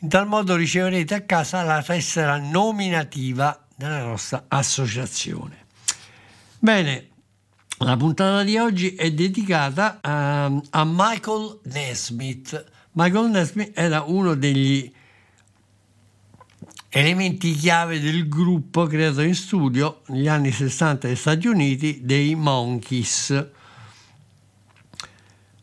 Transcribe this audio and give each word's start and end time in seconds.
In 0.00 0.08
tal 0.08 0.26
modo 0.28 0.54
riceverete 0.54 1.14
a 1.14 1.22
casa 1.22 1.62
la 1.62 1.82
tessera 1.82 2.36
nominativa 2.38 3.66
della 3.74 4.04
nostra 4.04 4.44
associazione. 4.48 5.64
Bene, 6.58 7.14
la 7.78 7.96
puntata 7.96 8.42
di 8.42 8.56
oggi 8.56 8.94
è 8.94 9.12
dedicata 9.12 9.98
a, 10.00 10.46
a 10.46 10.84
Michael 10.84 11.60
Nesmith. 11.64 12.64
Michael 12.92 13.28
Nesmith 13.30 13.72
era 13.74 14.02
uno 14.02 14.34
degli 14.34 14.90
elementi 16.88 17.52
chiave 17.52 18.00
del 18.00 18.28
gruppo 18.28 18.86
creato 18.86 19.20
in 19.20 19.34
studio 19.34 20.00
negli 20.06 20.26
anni 20.26 20.50
60 20.52 21.06
negli 21.06 21.16
Stati 21.16 21.46
Uniti 21.48 22.00
dei 22.02 22.34
Monkeys. 22.34 23.46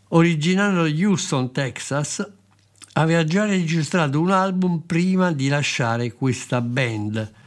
Originario 0.09 0.83
da 0.83 1.07
Houston, 1.07 1.51
Texas, 1.51 2.31
aveva 2.93 3.23
già 3.23 3.45
registrato 3.45 4.21
un 4.21 4.29
album 4.29 4.81
prima 4.85 5.31
di 5.31 5.47
lasciare 5.47 6.11
questa 6.11 6.61
band. 6.61 7.41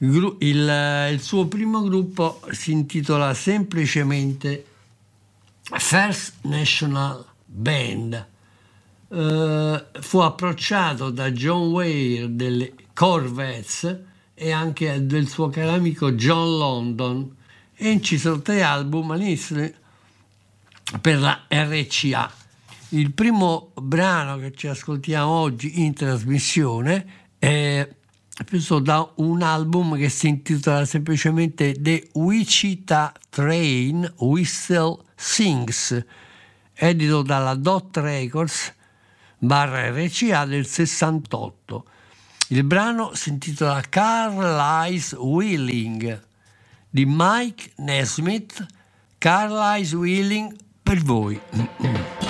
Il, 0.00 0.10
gru- 0.10 0.36
il- 0.42 1.18
suo 1.20 1.46
primo 1.48 1.82
gruppo 1.82 2.40
si 2.50 2.70
intitola 2.72 3.34
semplicemente 3.34 4.64
First 5.62 6.34
National 6.42 7.24
Band. 7.44 8.26
Eh, 9.10 9.84
fu 10.00 10.18
approcciato 10.18 11.10
da 11.10 11.30
John 11.32 11.68
Ware 11.70 12.26
delle 12.30 12.74
Corvettes 12.92 13.98
e 14.34 14.52
anche 14.52 15.04
del 15.06 15.28
suo 15.28 15.48
caro 15.48 15.72
amico 15.72 16.12
John 16.12 16.58
London 16.58 17.36
e 17.74 17.90
incisero 17.90 18.40
tre 18.40 18.62
album 18.62 19.10
all'inizio 19.10 19.72
per 21.00 21.18
la 21.18 21.44
RCA. 21.48 22.30
Il 22.90 23.12
primo 23.12 23.72
brano 23.74 24.38
che 24.38 24.52
ci 24.54 24.68
ascoltiamo 24.68 25.28
oggi 25.30 25.82
in 25.84 25.92
trasmissione 25.92 27.26
è 27.38 27.86
preso 28.44 28.78
da 28.78 29.10
un 29.16 29.42
album 29.42 29.96
che 29.96 30.08
si 30.08 30.28
intitola 30.28 30.84
semplicemente 30.84 31.74
The 31.80 32.10
Wichita 32.14 33.12
Train 33.28 34.14
Whistle 34.18 34.98
Sings, 35.14 36.04
edito 36.74 37.22
dalla 37.22 37.54
Dot 37.54 37.96
Records 37.96 38.72
barra 39.38 39.90
RCA 39.90 40.44
del 40.44 40.66
68. 40.66 41.84
Il 42.48 42.64
brano 42.64 43.14
si 43.14 43.28
intitola 43.30 43.82
Carlisle 43.88 45.18
Wheeling 45.18 46.22
di 46.88 47.04
Mike 47.06 47.72
Nesmith. 47.76 48.66
Carlisle 49.18 49.96
Wheeling 49.96 50.56
per 50.82 51.02
voi. 51.02 51.40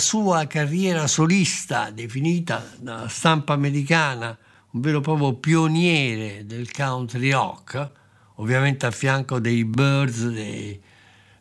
sua 0.00 0.46
carriera 0.48 1.06
solista, 1.06 1.90
definita 1.90 2.66
dalla 2.80 3.08
stampa 3.08 3.52
americana 3.52 4.36
un 4.72 4.80
vero 4.80 4.98
e 4.98 5.00
proprio 5.00 5.34
pioniere 5.34 6.46
del 6.46 6.70
country 6.70 7.30
rock, 7.30 7.90
ovviamente 8.36 8.86
a 8.86 8.90
fianco 8.90 9.38
dei 9.38 9.64
Birds, 9.64 10.28
dei 10.28 10.80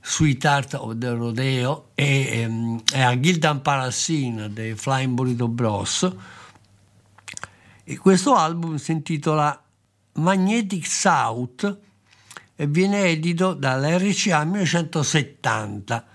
Sweetheart 0.01 0.73
of 0.75 0.97
the 0.97 1.09
Rodeo 1.09 1.89
e, 1.93 2.81
e 2.91 3.01
a 3.01 3.19
Gildan 3.19 3.61
Parasin 3.61 4.49
dei 4.51 4.75
Flying 4.75 5.13
Burrito 5.13 5.47
Bros. 5.47 6.11
E 7.83 7.97
questo 7.97 8.35
album 8.35 8.77
si 8.77 8.91
intitola 8.91 9.63
Magnetic 10.13 10.87
South 10.87 11.79
e 12.55 12.67
viene 12.67 13.03
edito 13.05 13.53
dall'RCA 13.53 14.43
1970. 14.43 16.07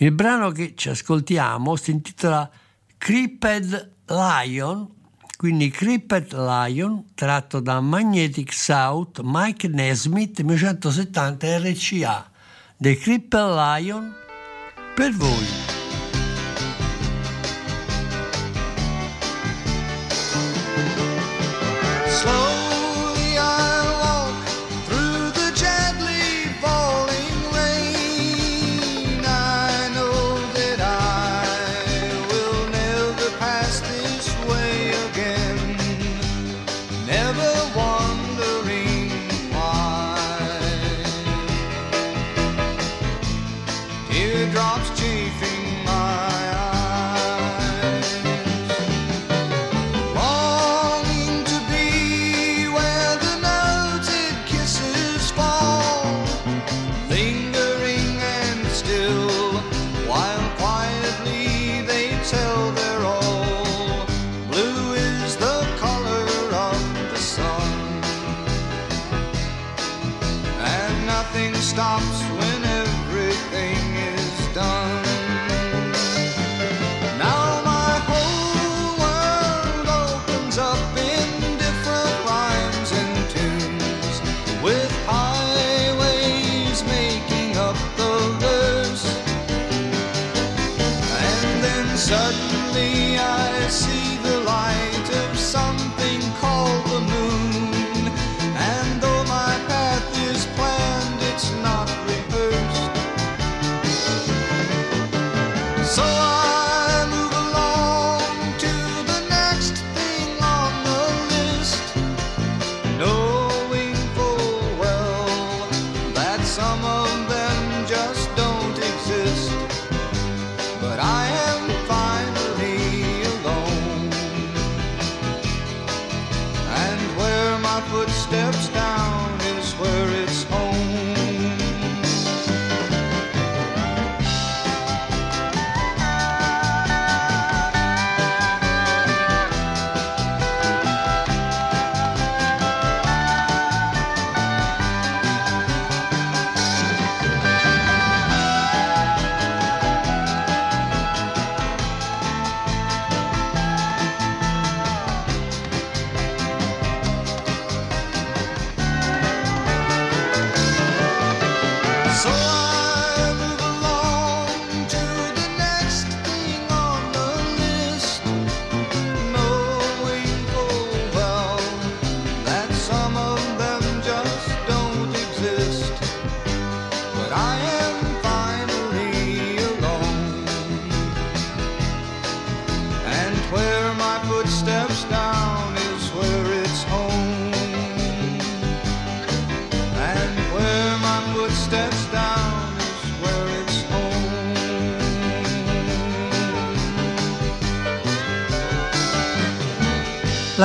Il 0.00 0.12
brano 0.12 0.50
che 0.52 0.74
ci 0.76 0.90
ascoltiamo 0.90 1.74
si 1.74 1.90
intitola 1.90 2.48
Creeped 2.96 3.94
Lion, 4.06 4.88
quindi 5.36 5.70
Creeped 5.70 6.32
Lion, 6.34 7.06
tratto 7.14 7.58
da 7.58 7.80
Magnetic 7.80 8.52
South, 8.52 9.20
Mike 9.24 9.66
Nesmith 9.66 10.40
1970 10.40 11.58
RCA. 11.58 12.30
The 12.76 12.96
Creeped 12.96 13.40
Lion 13.40 14.14
per 14.94 15.12
voi. 15.14 15.77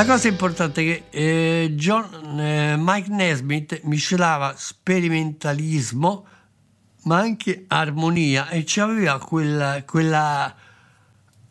La 0.06 0.16
cosa 0.16 0.28
importante 0.28 0.82
è 0.82 0.84
che 0.84 1.04
eh, 1.12 1.76
John, 1.76 2.38
eh, 2.38 2.76
Mike 2.78 3.10
Nesmith 3.10 3.84
miscelava 3.84 4.54
sperimentalismo 4.54 6.28
ma 7.04 7.20
anche 7.20 7.64
armonia 7.70 8.50
e 8.50 8.66
aveva 8.82 9.18
quella, 9.20 9.82
quella 9.86 10.54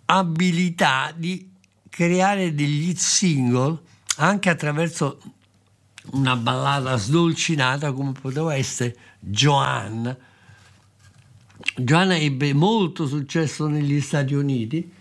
abilità 0.04 1.14
di 1.16 1.50
creare 1.88 2.54
degli 2.54 2.94
single 2.94 3.80
anche 4.16 4.50
attraverso 4.50 5.18
una 6.10 6.36
ballata 6.36 6.98
sdolcinata 6.98 7.90
come 7.92 8.12
poteva 8.12 8.54
essere 8.54 8.94
Joanna. 9.18 10.14
Joanna 11.76 12.16
ebbe 12.16 12.52
molto 12.52 13.06
successo 13.06 13.66
negli 13.66 14.02
Stati 14.02 14.34
Uniti 14.34 15.00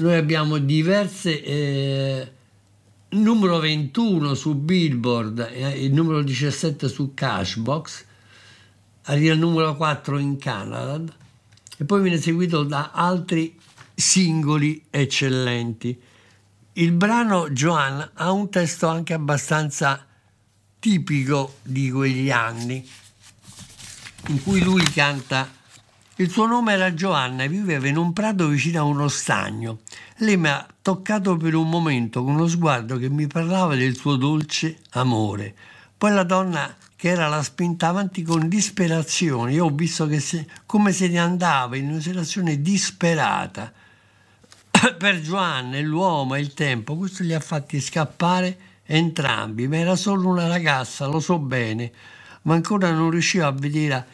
noi 0.00 0.16
abbiamo 0.16 0.58
diverse 0.58 1.42
eh, 1.42 2.32
numero 3.10 3.58
21 3.58 4.34
su 4.34 4.54
Billboard 4.54 5.50
e 5.52 5.84
il 5.84 5.92
numero 5.92 6.22
17 6.22 6.88
su 6.88 7.12
Cashbox 7.14 8.04
arriva 9.04 9.34
il 9.34 9.38
numero 9.38 9.76
4 9.76 10.18
in 10.18 10.38
Canada 10.38 11.12
e 11.76 11.84
poi 11.84 12.02
viene 12.02 12.18
seguito 12.18 12.62
da 12.62 12.90
altri 12.92 13.58
singoli 13.94 14.84
eccellenti. 14.90 15.98
Il 16.74 16.92
brano 16.92 17.50
Joan 17.50 18.10
ha 18.14 18.32
un 18.32 18.48
testo 18.48 18.86
anche 18.86 19.12
abbastanza 19.12 20.06
tipico 20.78 21.56
di 21.62 21.90
quegli 21.90 22.30
anni 22.30 22.88
in 24.28 24.42
cui 24.42 24.62
lui 24.62 24.82
canta 24.84 25.58
il 26.20 26.30
suo 26.30 26.44
nome 26.44 26.74
era 26.74 26.92
Giovanna 26.92 27.44
e 27.44 27.48
viveva 27.48 27.88
in 27.88 27.96
un 27.96 28.12
prato 28.12 28.48
vicino 28.48 28.80
a 28.80 28.84
uno 28.84 29.08
stagno. 29.08 29.78
Lei 30.18 30.36
mi 30.36 30.48
ha 30.48 30.66
toccato 30.82 31.38
per 31.38 31.54
un 31.54 31.66
momento 31.66 32.22
con 32.22 32.34
uno 32.34 32.46
sguardo 32.46 32.98
che 32.98 33.08
mi 33.08 33.26
parlava 33.26 33.74
del 33.74 33.96
suo 33.96 34.16
dolce 34.16 34.80
amore. 34.90 35.54
Poi 35.96 36.12
la 36.12 36.24
donna 36.24 36.76
che 36.94 37.08
era 37.08 37.26
la 37.26 37.42
spinta 37.42 37.88
avanti 37.88 38.20
con 38.20 38.50
disperazione, 38.50 39.54
io 39.54 39.64
ho 39.64 39.70
visto 39.70 40.06
che 40.06 40.20
se, 40.20 40.46
come 40.66 40.92
se 40.92 41.08
ne 41.08 41.18
andava 41.18 41.78
in 41.78 41.88
una 41.88 42.00
situazione 42.00 42.60
disperata. 42.60 43.72
per 44.98 45.22
Giovanni, 45.22 45.82
l'uomo 45.82 46.34
e 46.34 46.40
il 46.40 46.52
tempo, 46.52 46.96
questo 46.96 47.22
li 47.22 47.32
ha 47.32 47.40
fatti 47.40 47.80
scappare 47.80 48.58
entrambi, 48.84 49.68
ma 49.68 49.78
era 49.78 49.96
solo 49.96 50.28
una 50.28 50.48
ragazza, 50.48 51.06
lo 51.06 51.20
so 51.20 51.38
bene, 51.38 51.90
ma 52.42 52.52
ancora 52.52 52.90
non 52.90 53.08
riusciva 53.08 53.46
a 53.46 53.52
vedere, 53.52 54.06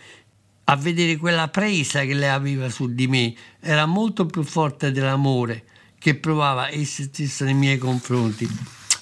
a 0.69 0.77
vedere 0.77 1.17
quella 1.17 1.49
presa 1.49 2.05
che 2.05 2.15
lei 2.15 2.29
aveva 2.29 2.69
su 2.69 2.93
di 2.93 3.07
me, 3.07 3.35
era 3.61 3.87
molto 3.87 4.27
più 4.27 4.43
forte 4.43 4.91
dell'amore 4.91 5.65
che 5.99 6.17
provava 6.17 6.71
essa 6.71 7.05
stessa 7.05 7.45
nei 7.45 7.55
miei 7.55 7.79
confronti. 7.79 8.49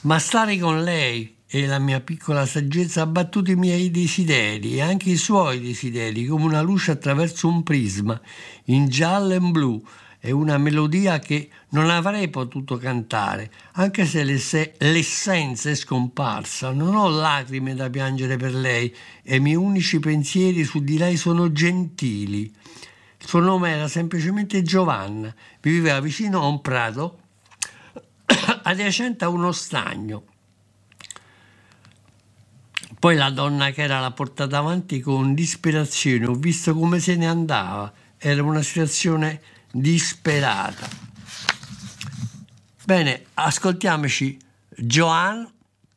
Ma 0.03 0.19
stare 0.19 0.59
con 0.59 0.83
lei 0.83 1.35
e 1.47 1.67
la 1.67 1.79
mia 1.79 2.01
piccola 2.01 2.47
saggezza 2.47 3.03
ha 3.03 3.07
battuto 3.07 3.51
i 3.51 3.57
miei 3.57 3.91
desideri 3.91 4.75
e 4.75 4.83
anche 4.83 5.11
i 5.11 5.17
suoi 5.17 5.61
desideri 5.61 6.27
come 6.27 6.45
una 6.45 6.61
luce 6.61 6.91
attraverso 6.91 7.49
un 7.49 7.63
prisma 7.63 8.21
in 8.65 8.89
giallo 8.89 9.33
e 9.33 9.37
in 9.37 9.51
blu 9.51 9.83
è 10.19 10.31
una 10.31 10.59
melodia 10.59 11.19
che 11.19 11.51
non 11.75 11.91
avrei 11.91 12.29
potuto 12.29 12.77
cantare, 12.77 13.51
anche 13.73 14.07
se 14.07 14.23
l'essenza 14.79 15.71
è 15.71 15.75
scomparsa. 15.75 16.71
Non 16.71 16.95
ho 16.95 17.09
lacrime 17.09 17.75
da 17.75 17.91
piangere 17.91 18.37
per 18.37 18.55
lei 18.55 18.95
e 19.23 19.37
i 19.37 19.41
miei 19.41 19.57
unici 19.57 19.99
pensieri 19.99 20.63
su 20.63 20.83
di 20.85 20.97
lei 20.97 21.17
sono 21.17 21.51
gentili. 21.51 22.43
Il 22.43 23.27
suo 23.27 23.41
nome 23.41 23.71
era 23.71 23.89
semplicemente 23.89 24.63
Giovanna, 24.63 25.35
viveva 25.61 25.99
vicino 25.99 26.43
a 26.43 26.47
un 26.47 26.61
prato 26.61 27.19
adiacente 28.63 29.25
a 29.25 29.29
uno 29.29 29.51
stagno. 29.51 30.25
Poi 33.01 33.17
la 33.17 33.31
donna 33.31 33.73
che 33.73 33.83
era 33.83 33.99
l'ha 33.99 34.13
portata 34.13 34.59
avanti 34.59 35.01
con 35.01 35.35
disperazione, 35.35 36.27
ho 36.27 36.35
visto 36.35 36.73
come 36.73 37.01
se 37.01 37.17
ne 37.17 37.27
andava. 37.27 37.93
Era 38.17 38.45
una 38.45 38.63
situazione 38.63 39.41
disperata. 39.73 41.14
Bene, 42.87 43.23
ascoltiamoci 43.33 44.37
Joan, 44.77 45.51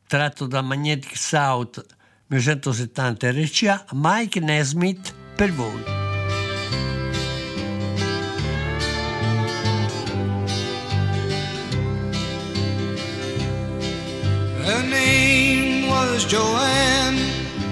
tratto 0.06 0.46
da 0.46 0.62
Magnetic 0.62 1.18
South 1.18 1.84
1970 2.28 3.28
RCA, 3.28 3.84
Mike 3.92 4.40
Nesmith 4.40 5.12
per 5.36 5.52
voi. 5.52 5.82
Her 14.64 14.82
name 14.88 15.88
was 15.90 16.24
Joanne, 16.24 17.18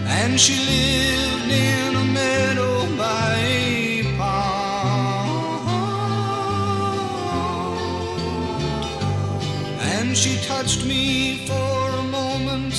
and 0.08 0.38
she 0.38 0.54
lived 0.58 1.50
in 1.50 1.96
a 1.96 2.04
she 10.16 10.36
touched 10.46 10.86
me 10.86 11.46
for 11.46 11.90
a 11.90 12.02
moment 12.04 12.74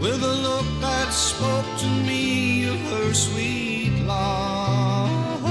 with 0.00 0.22
a 0.22 0.34
look 0.46 0.64
that 0.80 1.10
spoke 1.12 1.66
to 1.78 1.86
me 2.08 2.68
of 2.68 2.80
her 2.92 3.12
sweet 3.12 3.92
love. 4.06 5.42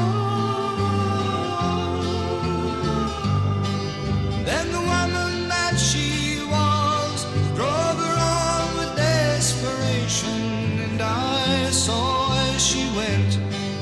Then 4.43 4.71
the 4.71 4.79
woman 4.79 5.47
that 5.49 5.77
she 5.77 6.41
was 6.49 7.25
drove 7.55 7.97
her 8.05 8.17
on 8.41 8.77
with 8.79 8.95
desperation, 8.95 10.79
and 10.85 10.99
I 10.99 11.69
saw 11.69 12.33
as 12.53 12.65
she 12.65 12.83
went 12.97 13.37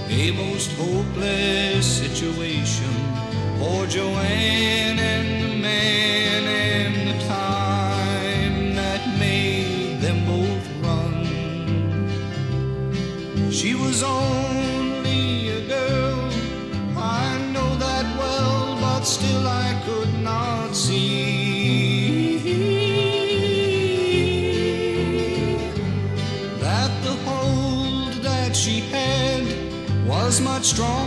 a 0.10 0.32
most 0.32 0.72
hopeless 0.74 1.86
situation. 1.86 2.94
Poor 3.58 3.88
Joanne 3.88 4.97
was 30.80 31.07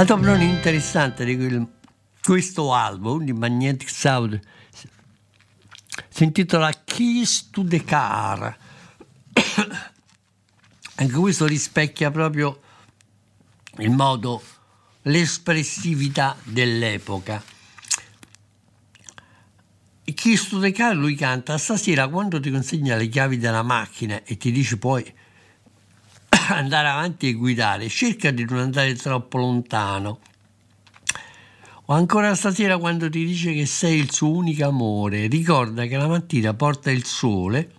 Altro 0.00 0.16
brano 0.16 0.42
interessante 0.42 1.26
di 1.26 1.36
quel- 1.36 1.68
questo 2.22 2.72
album 2.72 3.22
di 3.22 3.34
Magnetic 3.34 3.90
Sound 3.90 4.40
si 6.08 6.24
intitola 6.24 6.72
Keys 6.84 7.50
to 7.50 7.62
the 7.66 7.84
Car. 7.84 8.56
Anche 10.94 11.12
questo 11.12 11.44
rispecchia 11.44 12.10
proprio 12.10 12.62
il 13.76 13.90
modo, 13.90 14.42
l'espressività 15.02 16.34
dell'epoca. 16.44 17.44
Keys 20.02 20.48
to 20.48 20.60
the 20.60 20.72
Car 20.72 20.96
lui 20.96 21.14
canta 21.14 21.58
stasera 21.58 22.08
quando 22.08 22.40
ti 22.40 22.50
consegna 22.50 22.96
le 22.96 23.08
chiavi 23.08 23.36
della 23.36 23.62
macchina 23.62 24.22
e 24.24 24.38
ti 24.38 24.50
dice 24.50 24.78
poi 24.78 25.12
andare 26.48 26.88
avanti 26.88 27.28
e 27.28 27.32
guidare, 27.32 27.88
cerca 27.88 28.30
di 28.30 28.44
non 28.44 28.58
andare 28.58 28.94
troppo 28.94 29.38
lontano. 29.38 30.20
O 31.86 31.94
ancora 31.94 32.34
stasera 32.34 32.78
quando 32.78 33.10
ti 33.10 33.24
dice 33.24 33.52
che 33.52 33.66
sei 33.66 33.98
il 33.98 34.12
suo 34.12 34.30
unico 34.30 34.64
amore, 34.64 35.26
ricorda 35.26 35.86
che 35.86 35.96
la 35.96 36.06
mattina 36.06 36.54
porta 36.54 36.90
il 36.90 37.04
sole 37.04 37.72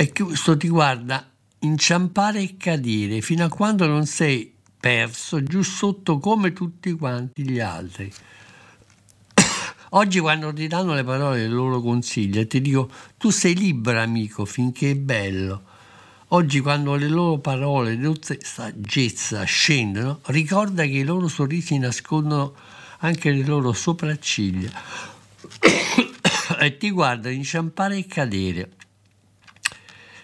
e 0.00 0.12
questo 0.12 0.56
ti 0.56 0.68
guarda 0.68 1.30
inciampare 1.58 2.40
e 2.40 2.56
cadere 2.56 3.20
fino 3.20 3.44
a 3.44 3.50
quando 3.50 3.86
non 3.86 4.06
sei 4.06 4.50
perso 4.80 5.42
giù 5.42 5.60
sotto 5.60 6.18
come 6.18 6.54
tutti 6.54 6.90
quanti 6.92 7.42
gli 7.42 7.60
altri. 7.60 8.10
Oggi 9.90 10.20
quando 10.20 10.54
ti 10.54 10.66
danno 10.68 10.94
le 10.94 11.04
parole 11.04 11.40
dei 11.40 11.48
loro 11.50 11.82
consigli 11.82 12.38
e 12.38 12.46
ti 12.46 12.62
dico 12.62 12.90
tu 13.18 13.28
sei 13.28 13.54
libero 13.54 14.00
amico 14.00 14.46
finché 14.46 14.92
è 14.92 14.96
bello. 14.96 15.64
Oggi 16.32 16.60
quando 16.60 16.94
le 16.94 17.08
loro 17.08 17.38
parole 17.38 17.96
di 17.96 18.04
tutta 18.04 18.36
saggezza 18.40 19.42
scendono, 19.42 20.20
ricorda 20.26 20.84
che 20.84 20.98
i 20.98 21.02
loro 21.02 21.26
sorrisi 21.26 21.76
nascondono 21.76 22.54
anche 22.98 23.32
le 23.32 23.44
loro 23.44 23.72
sopracciglia 23.72 24.70
e 26.60 26.76
ti 26.76 26.92
guardano 26.92 27.34
inciampare 27.34 27.96
e 27.96 28.06
cadere. 28.06 28.70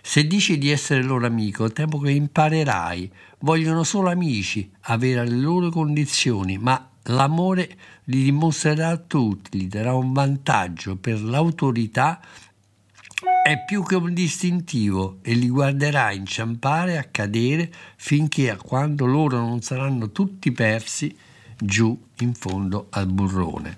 Se 0.00 0.24
dici 0.28 0.58
di 0.58 0.70
essere 0.70 1.02
loro 1.02 1.26
amico, 1.26 1.72
temo 1.72 1.98
che 1.98 2.12
imparerai. 2.12 3.10
Vogliono 3.40 3.82
solo 3.82 4.08
amici, 4.08 4.70
avere 4.82 5.28
le 5.28 5.36
loro 5.36 5.70
condizioni, 5.70 6.56
ma 6.56 6.88
l'amore 7.06 7.76
li 8.04 8.22
dimostrerà 8.22 8.90
a 8.90 8.96
tutti, 8.96 9.62
gli 9.62 9.66
darà 9.66 9.92
un 9.94 10.12
vantaggio 10.12 10.94
per 10.94 11.20
l'autorità 11.20 12.20
è 13.46 13.62
più 13.62 13.84
che 13.84 13.94
un 13.94 14.12
distintivo 14.12 15.18
e 15.22 15.34
li 15.34 15.48
guarderà 15.48 16.10
inciampare, 16.10 16.98
accadere 16.98 17.70
finché 17.94 18.50
a 18.50 18.56
quando 18.56 19.06
loro 19.06 19.38
non 19.38 19.60
saranno 19.60 20.10
tutti 20.10 20.50
persi 20.50 21.16
giù 21.56 21.96
in 22.18 22.34
fondo 22.34 22.88
al 22.90 23.06
burrone. 23.06 23.76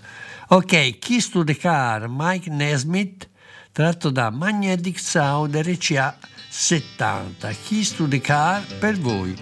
Ok, 0.49 0.99
Kiss 0.99 1.29
to 1.29 1.45
the 1.45 1.55
Car, 1.55 2.07
Mike 2.09 2.49
Nesmith, 2.49 3.29
tratto 3.71 4.09
da 4.09 4.31
Magnetic 4.31 4.99
Sound 4.99 5.55
RCA 5.55 6.17
70. 6.49 7.51
Kiss 7.51 7.95
to 7.95 8.09
the 8.09 8.23
Car 8.23 8.65
per 8.79 8.99
voi. 8.99 9.37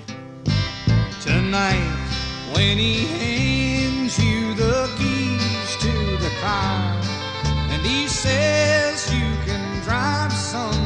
Tonight, 1.23 1.87
when 2.53 2.77
he 2.77 3.07
hands 3.21 4.19
you 4.19 4.55
the 4.57 4.89
keys 4.97 5.77
to 5.79 6.17
the 6.19 6.33
car, 6.41 7.01
and 7.71 7.87
he 7.87 8.09
says 8.09 9.09
you 9.13 9.31
can 9.47 9.66
drive 9.87 10.33
some, 10.33 10.86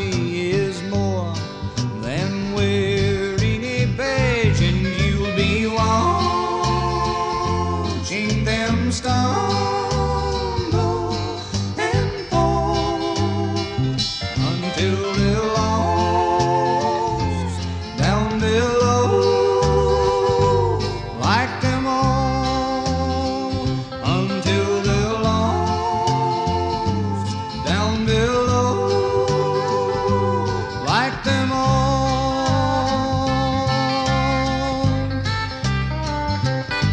You. 0.00 0.29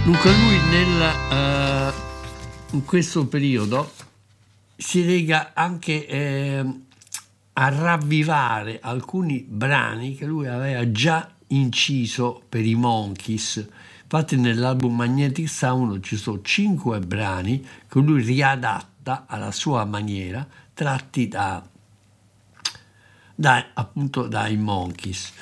Dunque 0.08 0.32
lui 0.32 0.58
nel, 0.70 1.02
eh, 1.32 1.94
in 2.72 2.86
questo 2.86 3.28
periodo 3.28 3.92
si 4.78 5.06
lega 5.06 5.52
anche 5.54 6.08
eh, 6.08 6.66
a 7.52 7.68
ravvivare 7.68 8.80
alcuni 8.82 9.46
brani 9.46 10.16
che 10.16 10.26
lui 10.26 10.48
aveva 10.48 10.90
già 10.94 11.30
inciso 11.48 12.42
per 12.48 12.66
i 12.66 12.76
Monkeys. 12.76 13.68
Infatti 14.04 14.38
nell'album 14.38 14.96
Magnetic 14.96 15.50
Sound 15.50 16.00
ci 16.00 16.16
sono 16.16 16.42
cinque 16.42 17.02
brani 17.02 17.68
che 17.90 18.00
lui 18.00 18.24
riadatta 18.24 19.26
alla 19.28 19.52
sua 19.52 19.84
maniera, 19.84 20.48
tratti 20.74 21.28
da, 21.28 21.62
da 23.36 23.66
appunto 23.74 24.26
dai 24.30 24.56
Monkeys. 24.56 25.34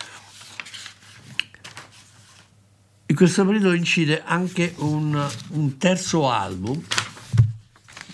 In 3.08 3.16
questo 3.16 3.46
periodo 3.46 3.74
incide 3.74 4.24
anche 4.24 4.74
un, 4.78 5.30
un 5.50 5.78
terzo 5.78 6.28
album 6.30 6.82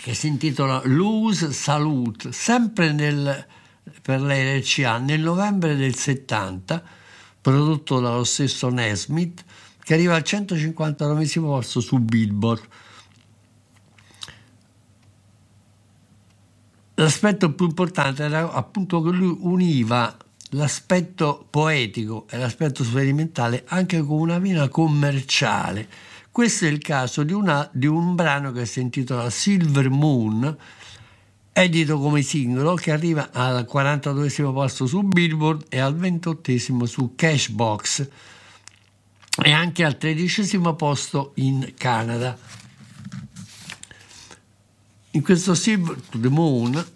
che 0.02 0.12
si 0.12 0.26
intitola 0.26 0.82
Lose 0.84 1.50
Salute, 1.52 2.30
sempre 2.32 2.92
nel, 2.92 3.46
per 4.02 4.20
l'RCA, 4.20 4.98
nel 4.98 5.20
novembre 5.20 5.76
del 5.76 5.94
70, 5.94 6.82
prodotto 7.40 8.00
dallo 8.00 8.24
stesso 8.24 8.68
Nesmith, 8.68 9.42
che 9.82 9.94
arriva 9.94 10.14
al 10.14 10.24
159 10.24 11.26
posto 11.36 11.80
su 11.80 11.98
Billboard. 11.98 12.62
L'aspetto 16.94 17.54
più 17.54 17.64
importante 17.64 18.24
era 18.24 18.52
appunto 18.52 19.00
che 19.00 19.10
lui 19.10 19.34
univa 19.40 20.16
l'aspetto 20.54 21.46
poetico 21.48 22.26
e 22.30 22.38
l'aspetto 22.38 22.84
sperimentale 22.84 23.64
anche 23.66 24.02
con 24.02 24.18
una 24.18 24.38
vena 24.38 24.68
commerciale. 24.68 25.88
Questo 26.30 26.64
è 26.64 26.68
il 26.68 26.78
caso 26.78 27.22
di, 27.22 27.32
una, 27.32 27.68
di 27.72 27.86
un 27.86 28.14
brano 28.14 28.52
che 28.52 28.64
si 28.64 28.80
intitola 28.80 29.28
Silver 29.30 29.90
Moon 29.90 30.56
edito 31.54 31.98
come 31.98 32.22
singolo 32.22 32.74
che 32.74 32.90
arriva 32.90 33.30
al 33.30 33.66
42 33.66 34.30
posto 34.52 34.86
su 34.86 35.02
Billboard 35.02 35.66
e 35.68 35.78
al 35.78 35.94
28 35.94 36.86
su 36.86 37.12
Cashbox 37.14 38.08
e 39.42 39.52
anche 39.52 39.84
al 39.84 39.98
13 39.98 40.58
posto 40.76 41.32
in 41.36 41.74
Canada. 41.76 42.36
In 45.10 45.22
questo 45.22 45.54
Silver 45.54 46.00
to 46.08 46.18
the 46.18 46.28
Moon 46.28 46.86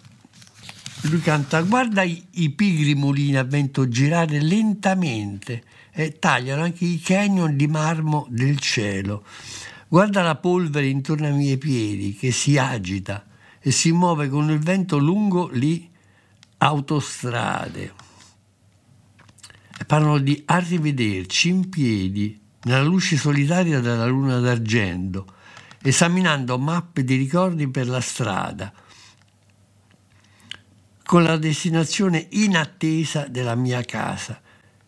lui 1.01 1.21
canta 1.21 1.61
guarda 1.61 2.01
i, 2.01 2.25
i 2.31 2.49
pigri 2.49 2.95
mulini 2.95 3.37
a 3.37 3.43
vento 3.43 3.87
girare 3.87 4.41
lentamente 4.41 5.63
e 5.91 6.17
tagliano 6.19 6.63
anche 6.63 6.85
i 6.85 6.99
canyon 6.99 7.55
di 7.55 7.67
marmo 7.67 8.27
del 8.29 8.59
cielo. 8.59 9.23
Guarda 9.87 10.21
la 10.21 10.35
polvere 10.35 10.87
intorno 10.87 11.27
ai 11.27 11.33
miei 11.33 11.57
piedi 11.57 12.13
che 12.13 12.31
si 12.31 12.57
agita 12.57 13.25
e 13.59 13.71
si 13.71 13.91
muove 13.91 14.27
con 14.27 14.49
il 14.49 14.59
vento 14.59 14.97
lungo 14.97 15.49
le 15.51 15.81
autostrade. 16.57 17.93
E 19.79 19.85
parlano 19.85 20.17
di 20.17 20.41
arrivederci 20.45 21.49
in 21.49 21.69
piedi 21.69 22.39
nella 22.63 22.83
luce 22.83 23.17
solitaria 23.17 23.79
della 23.79 24.07
luna 24.07 24.39
d'argento, 24.39 25.25
esaminando 25.81 26.57
mappe 26.57 27.03
di 27.03 27.15
ricordi 27.15 27.67
per 27.69 27.87
la 27.87 28.01
strada, 28.01 28.73
con 31.07 31.23
la 31.23 31.37
destinazione 31.37 32.27
inattesa 32.31 33.27
della 33.29 33.55
mia 33.55 33.81
casa. 33.83 34.41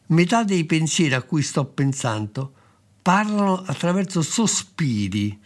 Metà 0.08 0.44
dei 0.44 0.66
pensieri 0.66 1.14
a 1.14 1.22
cui 1.22 1.42
sto 1.42 1.64
pensando 1.64 2.54
parlano 3.02 3.64
attraverso 3.66 4.22
sospiri 4.22 5.40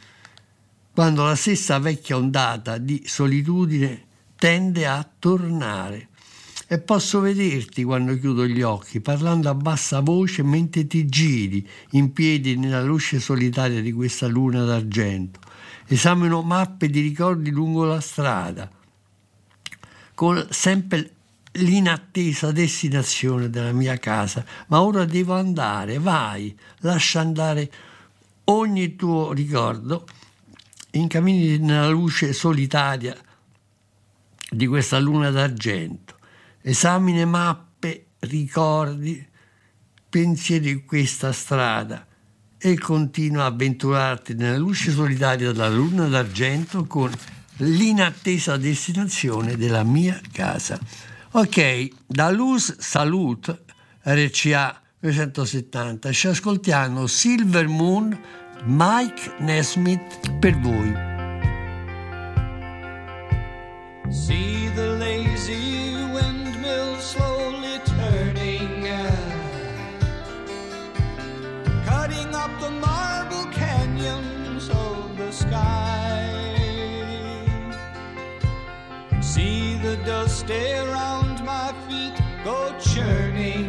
quando 0.91 1.25
la 1.25 1.35
stessa 1.35 1.77
vecchia 1.77 2.17
ondata 2.17 2.79
di 2.79 3.03
solitudine 3.05 4.05
tende 4.35 4.87
a 4.87 5.07
tornare. 5.19 6.07
E 6.65 6.79
posso 6.79 7.19
vederti 7.19 7.83
quando 7.83 8.17
chiudo 8.17 8.47
gli 8.47 8.63
occhi, 8.63 8.99
parlando 8.99 9.49
a 9.49 9.53
bassa 9.53 9.99
voce 9.99 10.41
mentre 10.41 10.87
ti 10.87 11.05
giri 11.05 11.69
in 11.91 12.13
piedi 12.13 12.57
nella 12.57 12.81
luce 12.81 13.19
solitaria 13.19 13.79
di 13.79 13.91
questa 13.91 14.25
luna 14.25 14.63
d'argento. 14.63 15.39
Esamino 15.85 16.41
mappe 16.41 16.89
di 16.89 17.01
ricordi 17.01 17.51
lungo 17.51 17.83
la 17.83 17.99
strada, 17.99 18.67
con 20.23 20.47
sempre 20.51 21.11
l'inattesa 21.51 22.53
destinazione 22.53 23.49
della 23.49 23.73
mia 23.73 23.97
casa. 23.97 24.45
Ma 24.67 24.81
ora 24.81 25.03
devo 25.03 25.33
andare, 25.33 25.99
vai, 25.99 26.57
lascia 26.77 27.19
andare 27.19 27.69
ogni 28.45 28.95
tuo 28.95 29.33
ricordo 29.33 30.07
incammini 30.91 31.57
nella 31.57 31.89
luce 31.89 32.31
solitaria 32.31 33.17
di 34.49 34.65
questa 34.65 34.97
luna 34.97 35.29
d'argento, 35.29 36.15
esamine 36.61 37.25
mappe, 37.25 38.05
ricordi, 38.19 39.27
pensieri 40.07 40.73
di 40.73 40.85
questa 40.85 41.33
strada 41.33 42.07
e 42.57 42.77
continua 42.77 43.43
a 43.43 43.47
avventurarti 43.47 44.35
nella 44.35 44.57
luce 44.57 44.89
solitaria 44.91 45.51
della 45.51 45.67
luna 45.67 46.07
d'argento 46.07 46.85
con 46.85 47.11
l'inattesa 47.57 48.57
destinazione 48.57 49.55
della 49.55 49.83
mia 49.83 50.19
casa. 50.31 50.79
Ok, 51.31 51.87
da 52.05 52.29
Luz 52.29 52.77
Salute 52.79 53.63
RCA 54.03 54.81
270 54.99 56.11
ci 56.11 56.27
ascoltiamo 56.27 57.07
Silver 57.07 57.67
Moon 57.67 58.17
Mike 58.65 59.35
Nesmith 59.39 60.37
per 60.39 60.57
voi. 60.59 60.93
See 64.09 64.71
the 64.75 64.87
lazy 64.97 65.92
dust 80.33 80.49
around 80.49 81.43
my 81.45 81.71
feet 81.87 82.19
go 82.43 82.73
churning. 82.79 83.62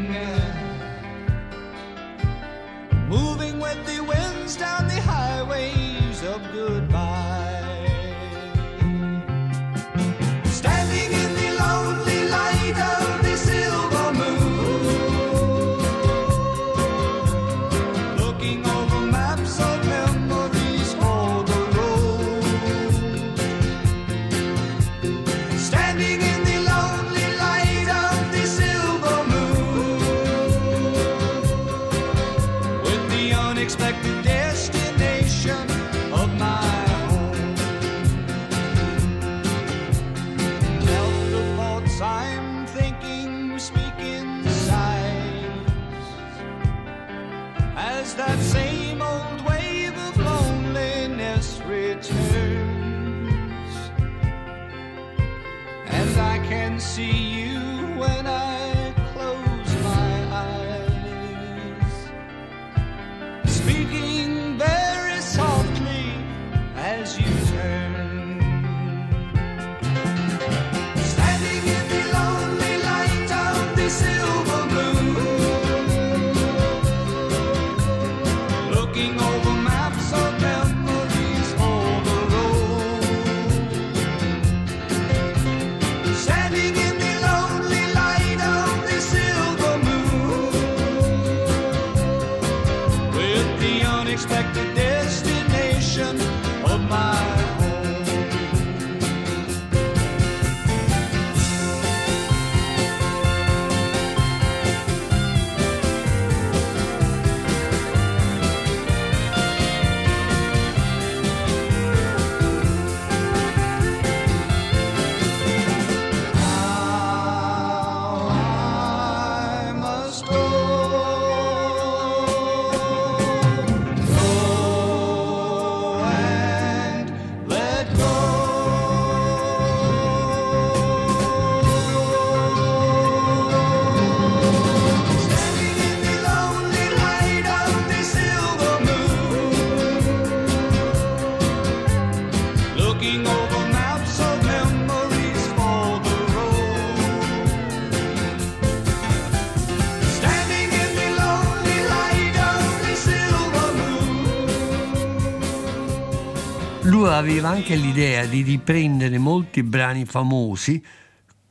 Aveva 157.25 157.49
anche 157.49 157.75
l'idea 157.75 158.27
di 158.27 158.43
riprendere 158.43 159.17
molti 159.17 159.63
brani 159.63 160.05
famosi, 160.05 160.85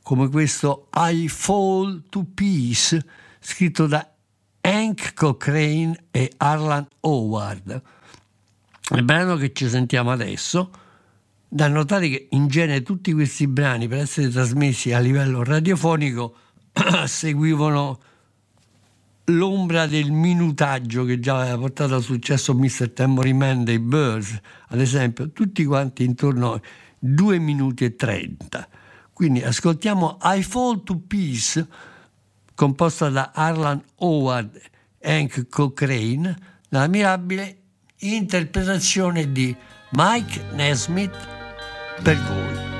come 0.04 0.28
questo 0.28 0.88
I 0.94 1.28
Fall 1.28 2.04
to 2.08 2.24
Peace, 2.32 3.04
scritto 3.40 3.88
da 3.88 4.08
Hank 4.60 5.14
Cochrane 5.14 6.04
e 6.12 6.30
Arlan 6.36 6.86
Howard. 7.00 7.82
Il 8.90 9.02
brano 9.02 9.34
che 9.34 9.52
ci 9.52 9.68
sentiamo 9.68 10.12
adesso, 10.12 10.70
da 11.48 11.66
notare 11.66 12.08
che 12.08 12.28
in 12.30 12.46
genere 12.46 12.82
tutti 12.82 13.12
questi 13.12 13.48
brani 13.48 13.88
per 13.88 13.98
essere 13.98 14.28
trasmessi 14.28 14.92
a 14.92 15.00
livello 15.00 15.42
radiofonico 15.42 16.36
seguivano 17.04 17.98
l'ombra 19.26 19.86
del 19.86 20.10
minutaggio 20.10 21.04
che 21.04 21.18
già 21.18 21.40
aveva 21.40 21.58
portato 21.58 21.94
al 21.94 22.02
successo 22.02 22.54
Mr. 22.54 22.90
Tambourine 22.90 23.38
Man 23.38 23.64
dei 23.64 23.78
Birds, 23.78 24.38
ad 24.68 24.80
esempio, 24.80 25.30
tutti 25.30 25.64
quanti 25.64 26.04
intorno 26.04 26.54
a 26.54 26.60
2 26.98 27.38
minuti 27.38 27.84
e 27.84 27.96
30. 27.96 28.68
Quindi 29.12 29.42
ascoltiamo 29.42 30.18
I 30.22 30.42
Fall 30.42 30.82
to 30.82 31.00
Peace, 31.06 31.66
composta 32.54 33.08
da 33.08 33.30
Arlan 33.34 33.82
Howard 33.96 34.60
e 34.98 35.12
Hank 35.12 35.48
Cochrane, 35.48 36.36
la 36.68 36.86
mirabile 36.88 37.58
interpretazione 37.98 39.30
di 39.30 39.54
Mike 39.90 40.44
Nesmith 40.54 41.16
per 42.02 42.18
voi. 42.18 42.73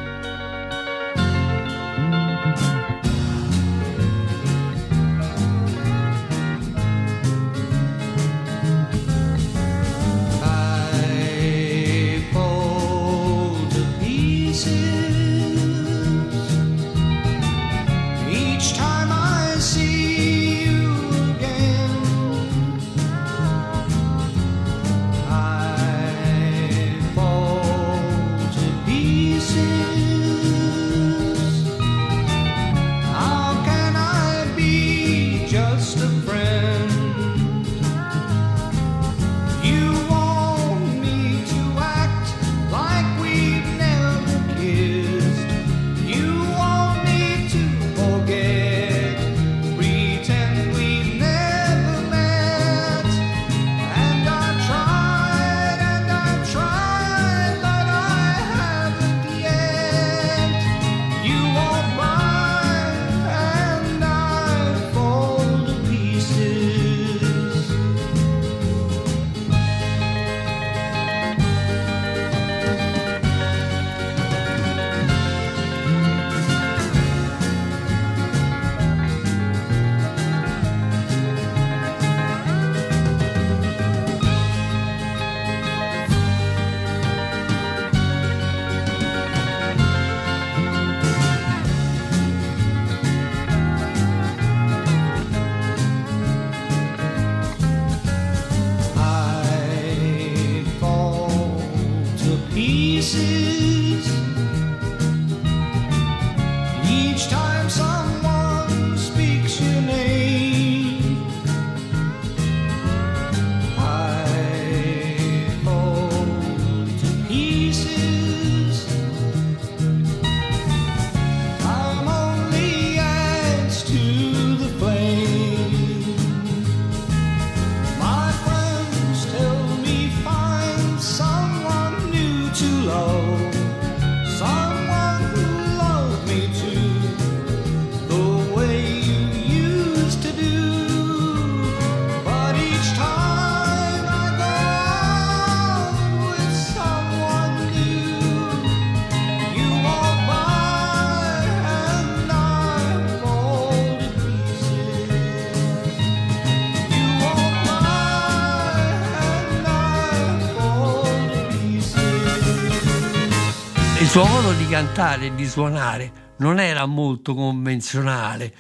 Suo 164.15 164.27
modo 164.27 164.53
di 164.53 164.69
cantare 164.69 165.27
e 165.27 165.35
di 165.35 165.45
suonare 165.45 166.35
non 166.37 166.61
era 166.61 166.87
molto 166.87 167.35
convenzionale, 167.35 168.55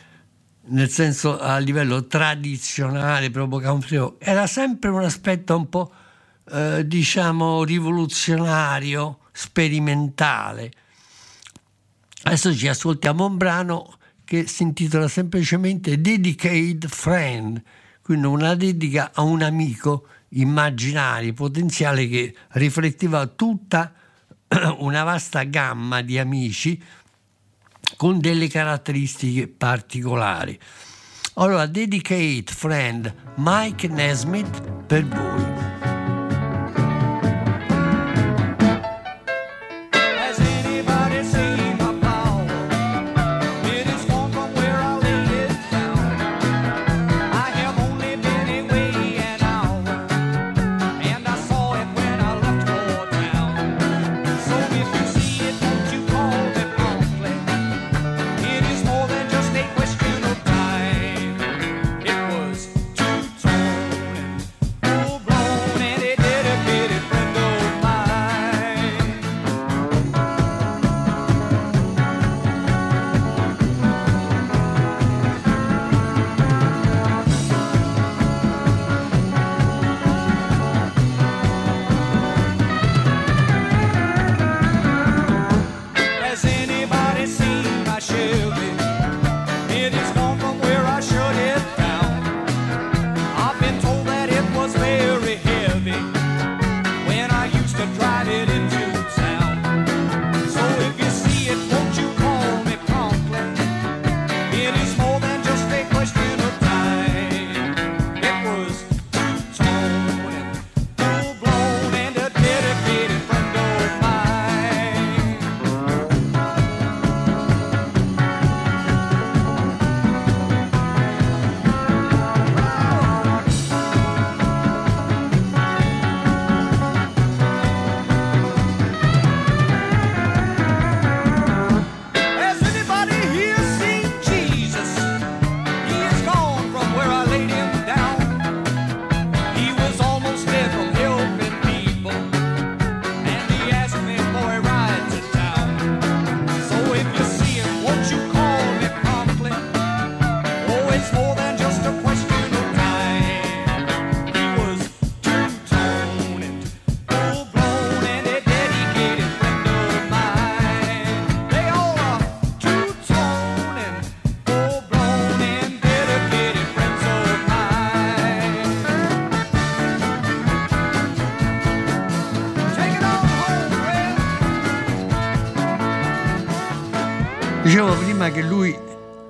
nel 0.71 0.91
senso 0.91 1.39
a 1.39 1.59
livello 1.59 2.09
tradizionale, 2.09 3.31
proprio 3.31 3.61
country, 3.61 4.17
era 4.19 4.49
sempre 4.49 4.91
un 4.91 5.05
aspetto 5.05 5.57
un 5.57 5.69
po' 5.69 5.93
eh, 6.51 6.85
diciamo 6.85 7.63
rivoluzionario, 7.63 9.21
sperimentale. 9.31 10.73
Adesso 12.25 12.53
ci 12.53 12.67
ascoltiamo 12.67 13.25
un 13.25 13.37
brano 13.37 13.99
che 14.25 14.49
si 14.49 14.65
intitola 14.65 15.07
semplicemente 15.07 16.01
Dedicated 16.01 16.89
Friend, 16.89 17.63
quindi 18.03 18.27
una 18.27 18.57
dedica 18.57 19.13
a 19.15 19.23
un 19.23 19.41
amico 19.41 20.09
immaginario, 20.31 21.33
potenziale 21.33 22.09
che 22.09 22.35
rifletteva 22.55 23.29
tutta 23.29 23.79
la 23.79 24.03
una 24.79 25.03
vasta 25.03 25.43
gamma 25.45 26.03
di 26.03 26.19
amici 26.19 26.81
con 27.97 28.19
delle 28.19 28.49
caratteristiche 28.49 29.47
particolari. 29.49 30.59
Allora, 31.35 31.67
dedicate 31.67 32.45
friend 32.47 33.13
Mike 33.37 33.89
Nesmith 33.89 34.63
per 34.87 35.05
voi. 35.07 35.64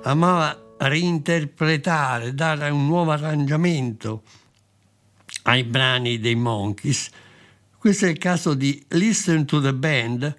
Amava 0.05 0.75
reinterpretare, 0.77 2.33
dare 2.33 2.69
un 2.69 2.85
nuovo 2.85 3.11
arrangiamento 3.11 4.23
ai 5.43 5.63
brani 5.63 6.19
dei 6.19 6.35
Monkeys. 6.35 7.09
Questo 7.77 8.05
è 8.05 8.09
il 8.09 8.17
caso 8.17 8.53
di 8.53 8.83
Listen 8.89 9.45
to 9.45 9.61
the 9.61 9.73
Band, 9.73 10.35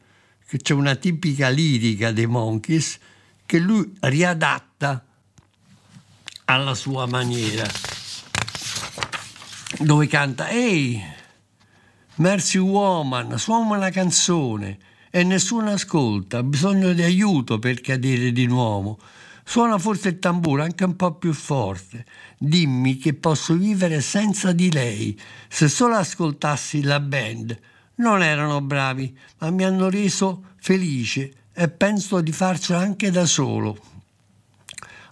che 0.47 0.59
c'è 0.59 0.73
una 0.75 0.95
tipica 0.95 1.49
lirica 1.49 2.12
dei 2.12 2.27
Monkeys 2.27 2.99
che 3.45 3.59
lui 3.59 3.93
riadatta 4.01 5.05
alla 6.45 6.75
sua 6.75 7.07
maniera, 7.07 7.67
dove 9.81 10.07
canta 10.07 10.49
Ehi, 10.49 11.03
Mercy 12.17 12.59
Woman, 12.59 13.37
suona 13.39 13.77
una 13.77 13.91
canzone 13.91 14.79
e 15.11 15.25
nessuno 15.25 15.71
ascolta, 15.71 16.39
ha 16.39 16.43
bisogno 16.43 16.93
di 16.93 17.03
aiuto 17.03 17.59
per 17.59 17.81
cadere 17.81 18.33
di 18.33 18.47
nuovo. 18.47 18.99
Suona 19.49 19.79
forse 19.79 20.09
il 20.09 20.19
tamburo 20.19 20.65
anche 20.65 20.83
un 20.83 20.97
po' 20.97 21.15
più 21.15 21.33
forte. 21.33 22.05
Dimmi 22.37 22.97
che 22.97 23.15
posso 23.15 23.55
vivere 23.55 24.01
senza 24.01 24.51
di 24.51 24.73
lei. 24.73 25.19
Se 25.49 25.69
solo 25.69 25.95
ascoltassi 25.95 26.83
la 26.83 26.99
band. 26.99 27.57
Non 27.95 28.25
erano 28.25 28.61
bravi, 28.61 29.17
ma 29.39 29.51
mi 29.51 29.65
hanno 29.65 29.89
reso 29.89 30.43
felice 30.57 31.33
e 31.55 31.69
penso 31.69 32.21
di 32.21 32.33
farcela 32.33 32.81
anche 32.81 33.13
da 33.13 33.25
solo. 33.25 33.79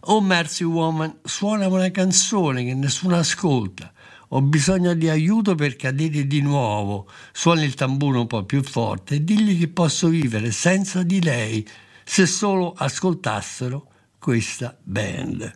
Oh 0.01 0.21
Mercy 0.21 0.65
Woman, 0.65 1.21
suona 1.23 1.69
una 1.69 1.91
canzone 1.93 2.65
che 2.65 2.75
nessuno 2.75 3.17
ascolta. 3.17 3.93
Ho 4.31 4.43
bisogno 4.43 4.95
di 4.95 5.09
aiuto 5.09 5.55
per 5.55 5.77
cadere 5.77 6.27
di 6.27 6.41
nuovo. 6.43 7.09
Suona 7.33 7.63
il 7.63 7.75
tamburo 7.75 8.23
un 8.23 8.27
po' 8.27 8.45
più 8.45 8.65
forte 8.65 9.15
e 9.15 9.25
digli 9.25 9.57
che 9.61 9.69
posso 9.69 10.09
vivere 10.09 10.51
senza 10.51 11.05
di 11.05 11.23
lei 11.23 11.67
se 12.03 12.27
solo 12.27 12.75
ascoltassero 12.77 13.93
questa 14.25 14.75
band. 14.83 15.53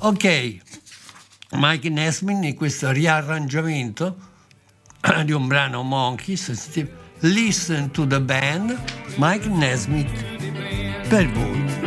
Ok, 0.00 0.58
Mike 1.52 1.88
Nesmin 1.88 2.44
in 2.44 2.54
questo 2.54 2.90
riarrangiamento 2.90 4.14
di 5.24 5.32
un 5.32 5.46
brano 5.46 5.82
Monkeys, 5.82 6.50
Listen 7.20 7.90
to 7.92 8.06
the 8.06 8.20
Band, 8.20 8.78
Mike 9.16 9.48
Nesmith 9.48 10.22
per 11.08 11.26
voi. 11.30 11.85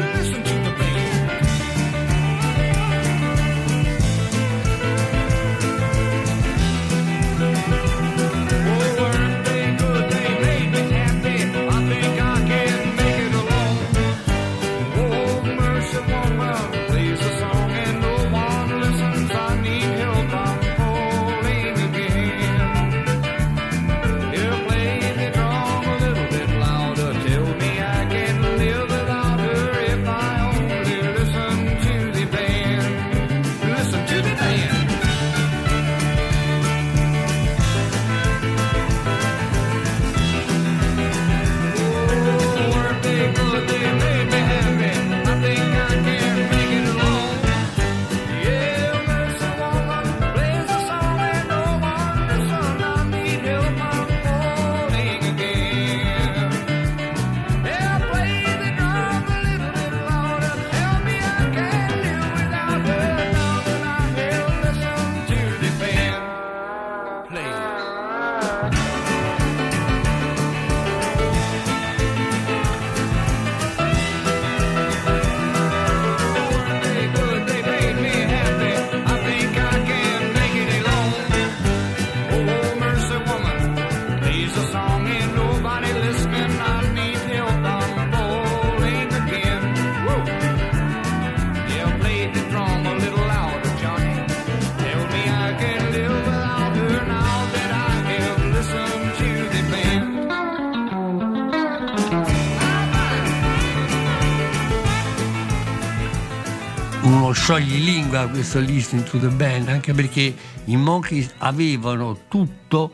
Sciogli 107.50 108.08
questo 108.30 108.60
Listening 108.60 109.10
to 109.10 109.18
the 109.18 109.28
Band, 109.28 109.70
anche 109.70 109.92
perché 109.92 110.36
i 110.66 110.76
Monkeys 110.78 111.34
avevano 111.40 112.26
tutto 112.28 112.94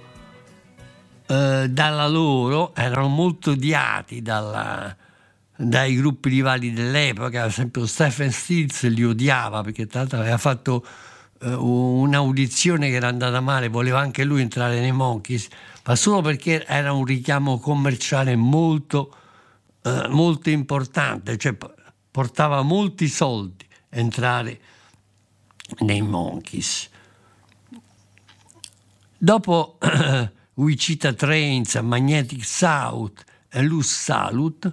eh, 1.27 1.67
dalla 1.69 2.07
loro, 2.07 2.73
erano 2.73 3.09
molto 3.09 3.51
odiati 3.51 4.21
dalla, 4.21 4.95
dai 5.57 5.97
gruppi 5.97 6.29
rivali 6.29 6.71
dell'epoca, 6.71 7.41
ad 7.41 7.49
esempio 7.49 7.85
Stephen 7.85 8.31
Stills 8.31 8.87
li 8.87 9.03
odiava 9.03 9.61
perché 9.61 9.87
tra 9.87 9.99
l'altro 9.99 10.19
aveva 10.19 10.37
fatto 10.37 10.85
eh, 11.41 11.53
un'audizione 11.53 12.87
che 12.87 12.95
era 12.95 13.09
andata 13.09 13.41
male, 13.41 13.67
voleva 13.67 13.99
anche 13.99 14.23
lui 14.23 14.39
entrare 14.39 14.79
nei 14.79 14.93
Monkeys, 14.93 15.49
ma 15.83 15.97
solo 15.97 16.21
perché 16.21 16.65
era 16.65 16.93
un 16.93 17.03
richiamo 17.03 17.59
commerciale 17.59 18.37
molto, 18.37 19.13
eh, 19.83 20.07
molto 20.07 20.49
importante, 20.49 21.35
cioè 21.35 21.57
portava 22.09 22.61
molti 22.61 23.09
soldi 23.09 23.63
entrare 23.95 24.59
nei 25.79 26.01
Monkeys. 26.01 26.89
Dopo 29.17 29.77
Wichita 30.55 31.13
Trains, 31.13 31.75
Magnetic 31.75 32.45
South 32.45 33.23
e 33.49 33.61
Luz 33.61 33.87
Salut, 33.87 34.71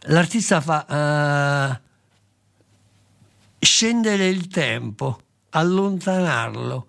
l'artista 0.00 0.60
fa 0.60 1.80
uh, 1.80 1.84
scendere 3.58 4.28
il 4.28 4.46
tempo, 4.48 5.20
allontanarlo, 5.50 6.86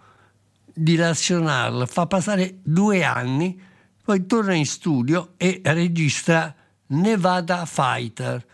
dilazionarlo, 0.73 1.85
fa 1.85 2.05
passare 2.05 2.59
due 2.61 3.03
anni, 3.03 3.59
poi 4.03 4.25
torna 4.25 4.53
in 4.53 4.65
studio 4.65 5.33
e 5.37 5.61
registra 5.63 6.53
Nevada 6.87 7.65
Fighter, 7.65 8.45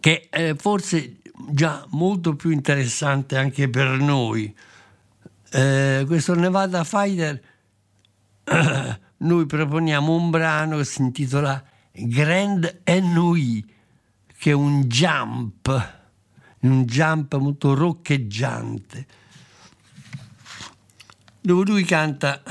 che 0.00 0.28
è 0.28 0.54
forse 0.56 1.20
già 1.50 1.86
molto 1.90 2.34
più 2.34 2.50
interessante 2.50 3.36
anche 3.36 3.68
per 3.68 3.88
noi. 3.98 4.54
Eh, 5.50 6.04
questo 6.06 6.34
Nevada 6.34 6.84
Fighter, 6.84 7.40
eh, 8.44 9.00
noi 9.18 9.46
proponiamo 9.46 10.14
un 10.14 10.30
brano 10.30 10.78
che 10.78 10.84
si 10.84 11.02
intitola 11.02 11.62
Grand 11.92 12.82
NUI, 12.84 13.64
che 14.38 14.50
è 14.50 14.54
un 14.54 14.84
jump, 14.84 15.94
un 16.60 16.84
jump 16.84 17.36
molto 17.36 17.74
roccheggiante, 17.74 19.06
dove 21.40 21.64
lui 21.64 21.84
canta 21.84 22.42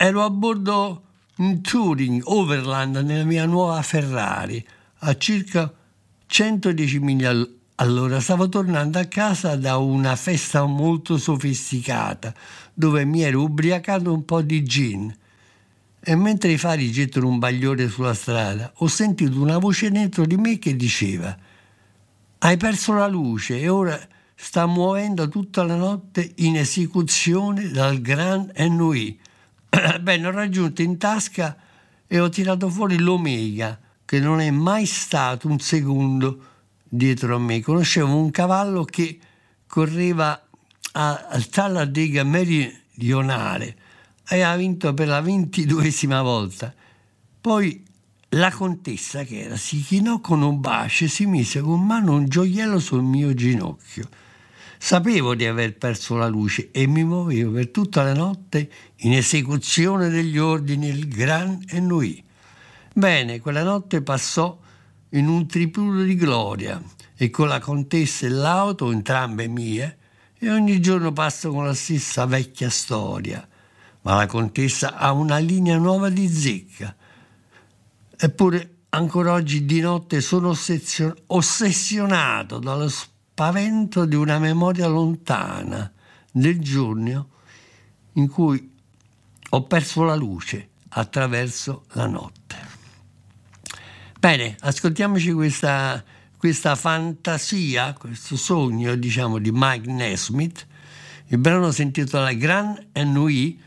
ero 0.00 0.24
a 0.24 0.30
bordo 0.30 1.02
in 1.36 1.60
Touring, 1.60 2.22
Overland, 2.24 2.96
nella 2.96 3.24
mia 3.24 3.44
nuova 3.44 3.82
Ferrari 3.82 4.64
a 5.00 5.16
circa 5.16 5.72
110 6.26 6.98
miglia 7.00 7.32
all'ora. 7.76 8.20
Stavo 8.20 8.48
tornando 8.48 8.98
a 8.98 9.04
casa 9.04 9.56
da 9.56 9.76
una 9.76 10.16
festa 10.16 10.64
molto 10.64 11.16
sofisticata 11.18 12.34
dove 12.74 13.04
mi 13.04 13.22
ero 13.22 13.42
ubriacato 13.42 14.12
un 14.12 14.24
po' 14.24 14.42
di 14.42 14.62
gin. 14.64 15.14
E 16.00 16.14
mentre 16.14 16.52
i 16.52 16.58
fari 16.58 16.90
gettano 16.90 17.28
un 17.28 17.38
bagliore 17.38 17.88
sulla 17.88 18.14
strada, 18.14 18.72
ho 18.76 18.86
sentito 18.86 19.40
una 19.40 19.58
voce 19.58 19.90
dentro 19.90 20.24
di 20.24 20.36
me 20.36 20.58
che 20.58 20.76
diceva: 20.76 21.36
Hai 22.38 22.56
perso 22.56 22.92
la 22.92 23.08
luce 23.08 23.60
e 23.60 23.68
ora 23.68 23.98
sta 24.34 24.66
muovendo 24.66 25.28
tutta 25.28 25.64
la 25.64 25.74
notte 25.74 26.32
in 26.36 26.56
esecuzione 26.56 27.68
dal 27.70 28.00
Grand 28.00 28.52
NUI. 28.56 29.18
Bene, 30.00 30.26
ho 30.26 30.30
raggiunto 30.30 30.82
in 30.82 30.96
tasca 30.96 31.56
e 32.06 32.20
ho 32.20 32.28
tirato 32.28 32.70
fuori 32.70 32.98
l'Omega, 32.98 33.78
che 34.08 34.20
non 34.20 34.40
è 34.40 34.50
mai 34.50 34.86
stato 34.86 35.48
un 35.48 35.58
secondo 35.58 36.44
dietro 36.82 37.36
a 37.36 37.38
me. 37.38 37.60
Conoscevo 37.60 38.16
un 38.16 38.30
cavallo 38.30 38.82
che 38.84 39.18
correva 39.66 40.48
al 40.92 41.46
Talladega 41.50 42.24
meridionale 42.24 43.76
e 44.26 44.40
ha 44.40 44.56
vinto 44.56 44.94
per 44.94 45.08
la 45.08 45.20
ventiduesima 45.20 46.22
volta. 46.22 46.74
Poi 47.38 47.84
la 48.30 48.50
contessa, 48.50 49.24
che 49.24 49.40
era, 49.40 49.58
si 49.58 49.82
chinò 49.82 50.22
con 50.22 50.40
un 50.40 50.58
bacio 50.58 51.04
e 51.04 51.08
si 51.08 51.26
mise 51.26 51.60
con 51.60 51.84
mano 51.84 52.14
un 52.14 52.28
gioiello 52.28 52.78
sul 52.78 53.02
mio 53.02 53.34
ginocchio. 53.34 54.08
Sapevo 54.78 55.34
di 55.34 55.44
aver 55.44 55.76
perso 55.76 56.16
la 56.16 56.28
luce 56.28 56.70
e 56.70 56.86
mi 56.86 57.04
muovevo 57.04 57.50
per 57.50 57.68
tutta 57.68 58.04
la 58.04 58.14
notte 58.14 58.70
in 59.00 59.12
esecuzione 59.12 60.08
degli 60.08 60.38
ordini 60.38 60.90
del 60.90 61.08
Gran 61.08 61.62
Ennui. 61.68 62.24
Bene, 62.98 63.38
quella 63.38 63.62
notte 63.62 64.02
passò 64.02 64.58
in 65.10 65.28
un 65.28 65.46
tripulo 65.46 66.02
di 66.02 66.16
gloria 66.16 66.82
e 67.14 67.30
con 67.30 67.46
la 67.46 67.60
contessa 67.60 68.26
e 68.26 68.28
l'auto, 68.28 68.90
entrambe 68.90 69.46
mie, 69.46 69.98
e 70.36 70.50
ogni 70.50 70.80
giorno 70.80 71.12
passo 71.12 71.52
con 71.52 71.64
la 71.64 71.74
stessa 71.74 72.26
vecchia 72.26 72.68
storia. 72.68 73.46
Ma 74.00 74.16
la 74.16 74.26
contessa 74.26 74.96
ha 74.96 75.12
una 75.12 75.38
linea 75.38 75.78
nuova 75.78 76.08
di 76.08 76.26
zecca. 76.26 76.96
Eppure 78.16 78.78
ancora 78.88 79.32
oggi 79.32 79.64
di 79.64 79.78
notte 79.78 80.20
sono 80.20 80.52
ossessionato 81.28 82.58
dallo 82.58 82.88
spavento 82.88 84.06
di 84.06 84.16
una 84.16 84.40
memoria 84.40 84.88
lontana 84.88 85.88
del 86.32 86.58
giorno 86.58 87.28
in 88.14 88.28
cui 88.28 88.74
ho 89.50 89.62
perso 89.62 90.02
la 90.02 90.16
luce 90.16 90.70
attraverso 90.88 91.84
la 91.92 92.06
notte. 92.08 92.67
Bene, 94.18 94.56
ascoltiamoci 94.60 95.32
questa 95.32 96.02
questa 96.38 96.76
fantasia, 96.76 97.92
questo 97.94 98.36
sogno, 98.36 98.94
diciamo, 98.94 99.38
di 99.38 99.50
Mike 99.52 99.90
Nesmith. 99.90 100.66
Il 101.26 101.38
brano 101.38 101.72
si 101.72 101.82
intitola 101.82 102.32
Grand 102.32 102.86
Ennui 102.92 103.60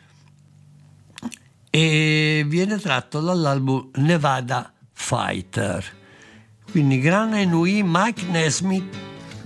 e 1.69 2.43
viene 2.47 2.79
tratto 2.79 3.19
dall'album 3.19 3.89
Nevada 3.95 4.71
Fighter. 4.93 5.99
Quindi 6.71 6.99
Grand 6.99 7.33
Ennui, 7.33 7.83
Mike 7.83 8.23
Nesmith 8.29 8.97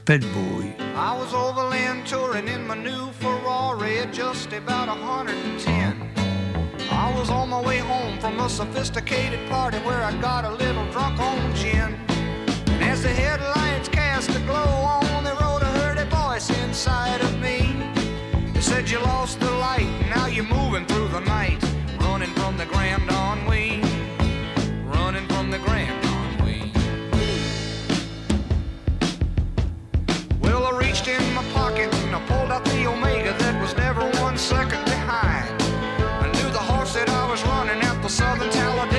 per 0.04 0.20
voi. 0.20 0.76
I 0.78 1.18
was 1.18 1.34
overland 1.34 2.08
touring 2.08 2.48
in 2.48 2.66
my 2.68 2.76
new 2.76 3.12
Ferrari 3.18 4.08
just 4.12 4.54
about 4.54 4.88
110. 4.88 6.05
I 7.06 7.14
was 7.20 7.30
on 7.30 7.50
my 7.50 7.62
way 7.62 7.78
home 7.78 8.18
from 8.18 8.40
a 8.40 8.50
sophisticated 8.50 9.48
party 9.48 9.78
where 9.86 10.02
I 10.02 10.12
got 10.20 10.44
a 10.44 10.50
little 10.50 10.90
drunk 10.92 11.20
on 11.20 11.54
gin. 11.54 11.94
And 12.74 12.84
as 12.84 13.04
the 13.04 13.10
headlights 13.10 13.90
cast 13.90 14.32
a 14.32 14.40
glow 14.40 14.72
on, 14.96 15.24
they 15.24 15.30
wrote 15.30 15.62
a 15.62 15.72
hurdy 15.80 16.10
voice 16.10 16.50
inside 16.64 17.22
of 17.22 17.40
me. 17.40 17.60
It 18.56 18.64
said 18.64 18.90
you 18.90 18.98
lost 19.02 19.40
the 19.40 19.52
light, 19.52 19.88
now 20.16 20.26
you're 20.26 20.52
moving 20.60 20.88
through 20.88 21.10
the 21.10 21.20
night, 21.20 21.62
running 22.00 22.34
from 22.40 22.58
the 22.58 22.66
Grand 22.66 23.04
Ennui, 23.08 23.82
running 24.88 25.28
from 25.28 25.52
the 25.52 25.60
Grand 25.60 26.04
Ennui. 26.16 26.72
Well, 30.42 30.66
I 30.66 30.72
reached 30.76 31.08
in 31.08 31.24
my 31.36 31.44
pocket 31.54 31.94
and 31.94 32.16
I 32.16 32.22
pulled 32.26 32.52
out 32.52 32.66
the 32.66 32.88
Omega 32.88 33.36
that 33.38 33.62
was 33.62 33.78
never 33.78 34.02
one 34.20 34.40
second 34.40 34.84
behind. 34.86 35.45
Running 38.06 38.22
at 38.22 38.40
the 38.40 38.46
Southern 38.50 38.52
Talladega 38.52 38.95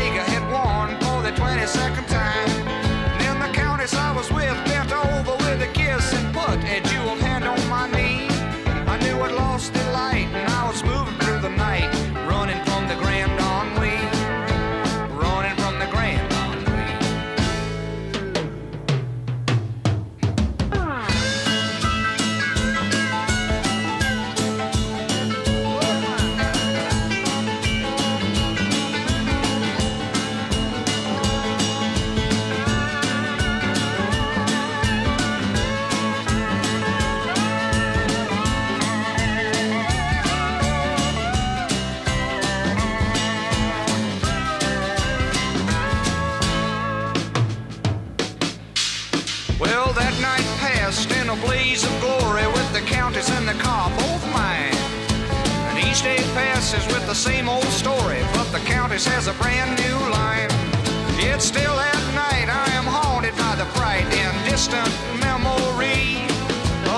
passes 56.76 56.94
with 56.94 57.06
the 57.06 57.14
same 57.14 57.48
old 57.48 57.64
story, 57.64 58.20
but 58.34 58.44
the 58.52 58.58
Countess 58.60 59.06
has 59.06 59.26
a 59.26 59.32
brand 59.34 59.78
new 59.78 59.98
line. 60.10 60.50
Yet 61.18 61.40
still 61.40 61.78
at 61.78 62.14
night 62.14 62.48
I 62.48 62.68
am 62.76 62.84
haunted 62.84 63.34
by 63.36 63.56
the 63.56 63.66
bright 63.76 64.06
and 64.12 64.34
distant 64.50 64.90
memory 65.20 66.28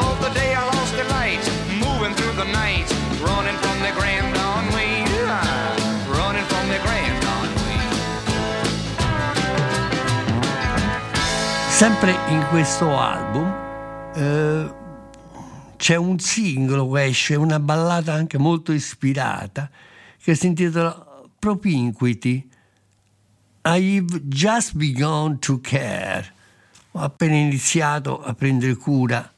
of 0.02 0.14
the 0.20 0.30
day 0.34 0.54
I 0.54 0.64
lost 0.74 0.94
the 0.96 1.04
light, 1.16 1.42
moving 1.78 2.14
through 2.14 2.34
the 2.34 2.50
night, 2.52 2.88
running 3.22 3.56
from 3.62 3.78
the 3.86 3.92
Grand 3.98 4.34
Ennui, 4.34 5.06
running 6.10 6.46
from 6.52 6.64
the 6.68 6.80
Grand 6.82 7.22
Ennui. 7.24 7.78
Sempre 11.70 12.16
in 12.28 12.44
questo 12.50 12.86
album 12.90 13.54
eh, 14.16 14.77
c'è 15.88 15.96
un 15.96 16.18
singolo 16.18 16.90
che 16.90 17.04
esce, 17.04 17.34
una 17.34 17.58
ballata 17.58 18.12
anche 18.12 18.36
molto 18.36 18.72
ispirata, 18.72 19.70
che 20.22 20.34
si 20.34 20.48
intitola 20.48 21.24
Propinquity. 21.38 22.46
I've 23.62 24.20
just 24.24 24.74
begun 24.74 25.38
to 25.38 25.60
care. 25.62 26.30
Ho 26.90 27.00
appena 27.00 27.36
iniziato 27.36 28.22
a 28.22 28.34
prendere 28.34 28.76
cura 28.76 29.32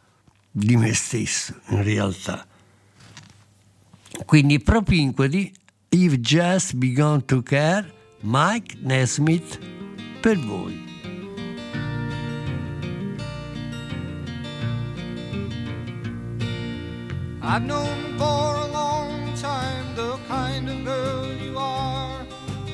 di 0.51 0.77
me 0.77 0.93
stesso, 0.93 1.55
in 1.69 1.85
realtà. 1.85 2.45
Quindi 4.27 4.59
Propinquity, 4.59 5.53
I've 5.91 6.19
just 6.19 6.75
begun 6.75 7.25
to 7.27 7.45
care, 7.45 7.95
Mike 8.23 8.77
Nesmith 8.81 9.57
per 10.21 10.37
voi. 10.37 10.89
I've 17.43 17.64
known 17.64 18.18
for 18.18 18.55
a 18.55 18.66
long 18.66 19.34
time 19.34 19.95
the 19.97 20.18
kind 20.28 20.68
of 20.68 20.84
girl 20.84 21.32
you 21.32 21.57
are, 21.57 22.26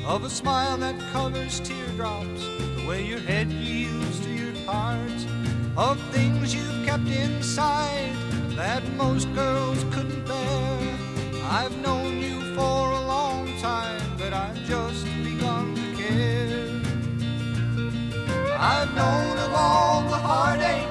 of 0.05 0.25
a 0.25 0.31
smile 0.31 0.77
that 0.79 0.99
covers 1.13 1.61
teardrops, 1.61 2.45
the 2.77 2.85
way 2.89 3.07
your 3.07 3.21
head 3.21 3.47
yields 3.53 4.19
to 4.21 4.31
your 4.31 4.57
heart, 4.65 5.25
of 5.77 6.01
things 6.11 6.53
you've 6.53 6.85
kept 6.85 7.07
inside 7.07 8.13
that 8.57 8.83
most 8.95 9.33
girls 9.35 9.85
couldn't 9.93 10.27
bear. 10.27 10.99
I've 11.45 11.77
known 11.79 12.19
you 12.19 12.41
for 12.57 12.91
a 12.91 13.01
long 13.07 13.57
time, 13.61 14.03
but 14.19 14.33
I've 14.33 14.59
just 14.65 15.05
begun 15.23 15.77
to 15.77 16.03
care. 16.03 16.83
I've 18.59 18.93
known 18.97 19.39
of 19.39 19.53
all 19.55 20.03
the 20.03 20.17
heartache, 20.17 20.89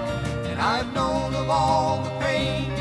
and 0.49 0.61
I've 0.61 0.93
known 0.93 1.35
of 1.35 1.49
all 1.49 2.03
the 2.03 2.09
pain. 2.21 2.74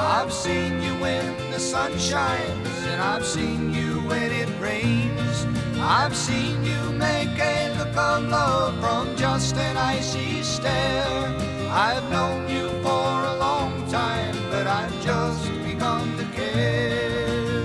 I've 0.00 0.32
seen 0.32 0.80
you 0.80 0.94
when 1.00 1.50
the 1.50 1.58
sun 1.58 1.98
shines, 1.98 2.84
and 2.86 3.02
I've 3.02 3.26
seen 3.26 3.74
you 3.74 4.00
when 4.06 4.30
it 4.30 4.48
rains. 4.60 5.44
I've 5.80 6.14
seen 6.14 6.64
you 6.64 6.92
make 6.92 7.36
a 7.36 7.74
look 7.76 7.96
of 7.96 8.22
love 8.28 8.78
from 8.78 9.16
just 9.16 9.56
an 9.56 9.76
icy 9.76 10.42
stare. 10.44 11.34
I've 11.68 12.08
known 12.10 12.48
you 12.48 12.68
for 12.84 13.24
a 13.32 13.36
long 13.38 13.90
time, 13.90 14.36
but 14.50 14.68
I've 14.68 14.94
just 15.02 15.50
begun 15.64 16.16
to 16.16 16.24
care. 16.26 17.64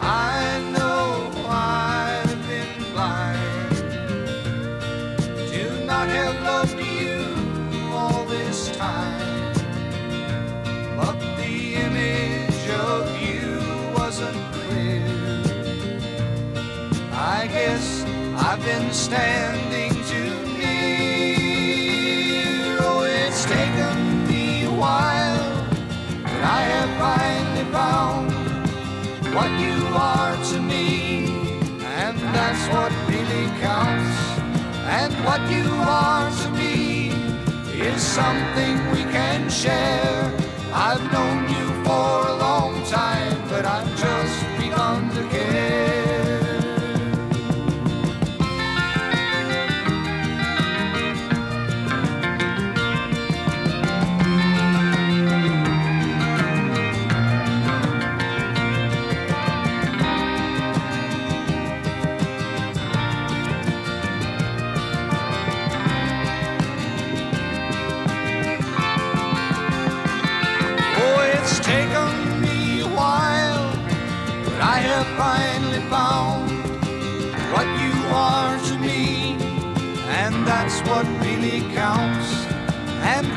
I 0.00 0.60
know 0.70 1.32
I've 1.48 2.46
been 2.46 2.92
blind 2.92 3.76
to 5.50 5.84
not 5.84 6.08
have 6.08 6.40
loved 6.44 6.80
you 6.80 7.92
all 7.92 8.24
this 8.26 8.70
time. 8.76 9.23
Been 18.64 18.92
standing 18.92 19.92
too 20.04 20.34
near. 20.56 20.78
Oh, 22.80 23.02
it's 23.04 23.44
taken 23.44 24.26
me 24.26 24.64
a 24.64 24.70
while, 24.70 25.66
but 26.22 26.42
I 26.58 26.62
have 26.72 26.90
finally 26.98 27.66
found 27.70 28.32
what 29.34 29.50
you 29.60 29.76
are 29.94 30.36
to 30.50 30.60
me, 30.62 31.26
and 32.00 32.16
that's 32.34 32.66
what 32.74 32.90
really 33.06 33.46
counts. 33.60 34.16
And 35.00 35.12
what 35.26 35.42
you 35.50 35.68
are 35.82 36.30
to 36.30 36.48
me 36.50 37.12
is 37.78 38.00
something 38.02 38.74
we 38.92 39.02
can 39.12 39.50
share. 39.50 40.32
I've 40.72 41.04
known 41.12 41.50
you 41.50 41.66
for 41.84 42.28
a 42.28 42.36
long 42.36 42.82
time, 42.86 43.36
but 43.50 43.66
I've 43.66 43.94
just 43.98 44.42
begun 44.58 45.10
to 45.16 45.22
care. 45.28 45.83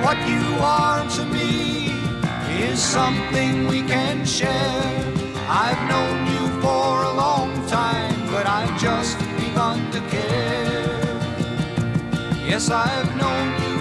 What 0.07 0.29
you 0.29 0.55
are 0.61 1.05
to 1.09 1.25
me 1.25 1.91
is 2.63 2.81
something 2.81 3.67
we 3.67 3.81
can 3.81 4.25
share. 4.25 5.03
I've 5.49 5.81
known 5.91 6.17
you 6.33 6.61
for 6.61 7.03
a 7.03 7.13
long 7.23 7.51
time, 7.67 8.15
but 8.31 8.45
I've 8.45 8.73
just 8.79 9.19
begun 9.35 9.91
to 9.91 9.99
care. 10.15 11.03
Yes, 12.51 12.69
I've 12.69 13.11
known 13.17 13.47
you 13.63 13.76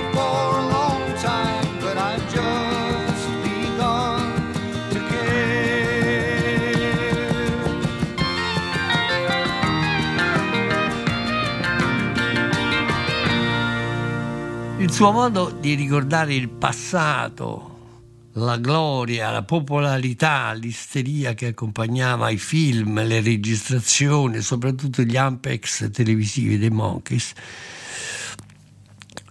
suo 14.97 15.13
modo 15.13 15.51
di 15.51 15.75
ricordare 15.75 16.35
il 16.35 16.49
passato, 16.49 18.31
la 18.33 18.57
gloria, 18.57 19.31
la 19.31 19.43
popolarità, 19.43 20.51
l'isteria 20.55 21.35
che 21.35 21.49
accompagnava 21.49 22.31
i 22.31 22.39
film, 22.39 23.05
le 23.05 23.21
registrazioni, 23.21 24.41
soprattutto 24.41 25.03
gli 25.03 25.19
ampex 25.19 25.91
televisivi 25.91 26.57
dei 26.57 26.71
Monkeys, 26.71 27.35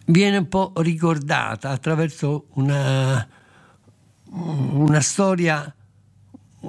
viene 0.06 0.38
un 0.38 0.48
po' 0.50 0.72
ricordata 0.76 1.72
attraverso 1.72 2.46
una, 2.54 3.28
una 4.26 5.02
storia, 5.02 5.76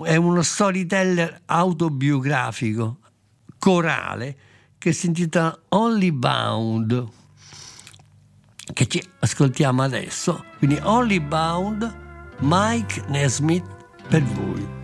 è 0.05 0.17
uno 0.17 0.41
storyteller 0.41 1.43
autobiografico, 1.45 3.01
corale, 3.59 4.39
che 4.79 4.95
si 4.95 5.09
intitola 5.09 5.55
Only 5.69 6.13
Bound 6.13 7.25
che 8.73 8.87
ci 8.87 9.03
ascoltiamo 9.21 9.83
adesso. 9.83 10.45
Quindi 10.59 10.79
Only 10.83 11.21
Bound, 11.21 11.95
Mike 12.41 13.03
Nesmith 13.09 13.67
per 14.09 14.23
voi. 14.23 14.76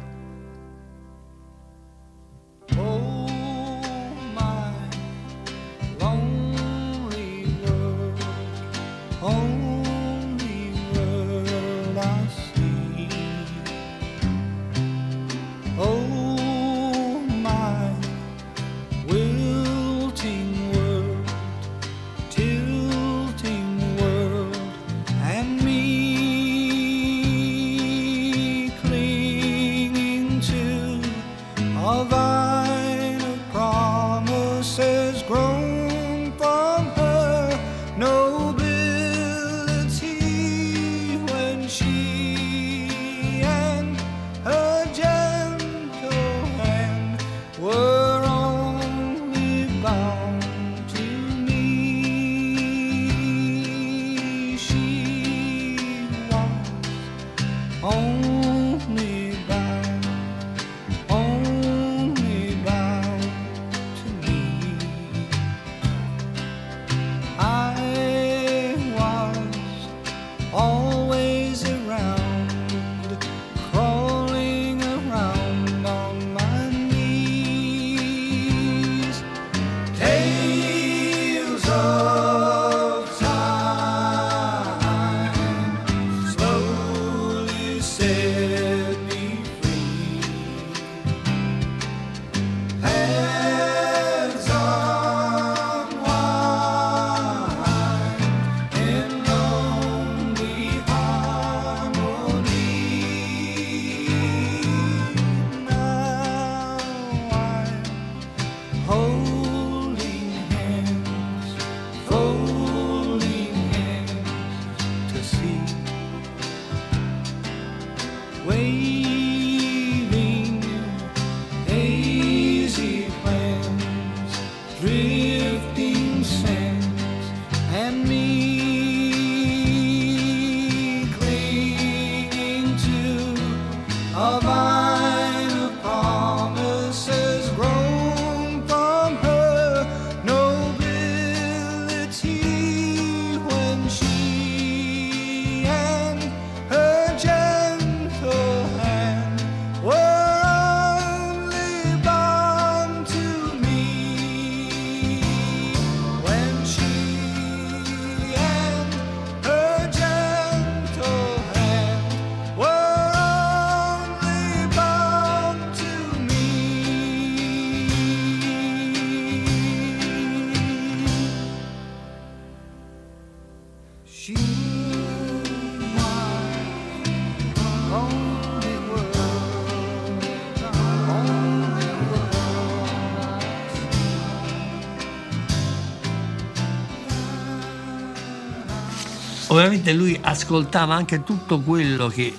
Ovviamente 189.53 189.93
lui 189.93 190.19
ascoltava 190.19 190.95
anche 190.95 191.25
tutto 191.25 191.61
quello 191.61 192.09
che 192.09 192.33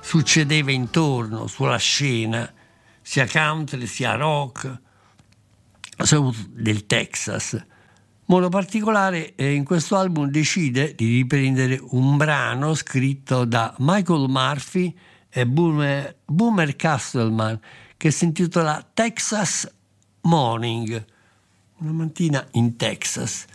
succedeva 0.00 0.72
intorno, 0.72 1.46
sulla 1.46 1.76
scena, 1.76 2.52
sia 3.00 3.24
country 3.24 3.86
sia 3.86 4.16
rock, 4.16 4.80
soprattutto 5.96 6.48
del 6.60 6.86
Texas. 6.86 7.64
Modo 8.24 8.48
particolare 8.48 9.36
eh, 9.36 9.52
in 9.52 9.62
questo 9.62 9.94
album 9.96 10.28
decide 10.28 10.96
di 10.96 11.06
riprendere 11.06 11.78
un 11.90 12.16
brano 12.16 12.74
scritto 12.74 13.44
da 13.44 13.72
Michael 13.78 14.28
Murphy 14.28 14.92
e 15.30 15.46
Boomer, 15.46 16.16
Boomer 16.24 16.74
Castleman 16.74 17.60
che 17.96 18.10
si 18.10 18.24
intitola 18.24 18.84
Texas 18.92 19.72
Morning, 20.22 21.04
una 21.76 21.92
mattina 21.92 22.44
in 22.54 22.74
Texas. 22.74 23.46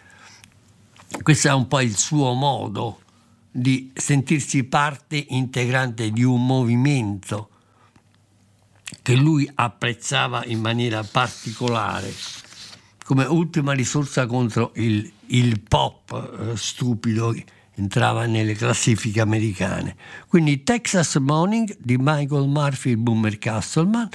Questo 1.22 1.48
è 1.48 1.54
un 1.54 1.68
po' 1.68 1.82
il 1.82 1.96
suo 1.96 2.34
modo 2.34 3.00
di 3.50 3.92
sentirsi 3.94 4.64
parte 4.64 5.26
integrante 5.30 6.12
di 6.12 6.24
un 6.24 6.46
movimento 6.46 7.50
che 9.02 9.16
lui 9.16 9.50
apprezzava 9.54 10.44
in 10.46 10.60
maniera 10.60 11.04
particolare 11.04 12.12
come 13.04 13.26
ultima 13.26 13.74
risorsa 13.74 14.26
contro 14.26 14.72
il, 14.76 15.12
il 15.28 15.62
pop 15.62 16.12
eh, 16.54 16.58
stupido 16.58 17.32
che 17.32 17.46
entrava 17.76 18.26
nelle 18.26 18.54
classifiche 18.54 19.20
americane. 19.20 19.96
Quindi 20.28 20.64
Texas 20.64 21.16
Morning 21.16 21.76
di 21.80 21.98
Michael 22.00 22.48
Murphy 22.48 22.92
e 22.92 22.98
Boomer 22.98 23.38
Castleman, 23.38 24.10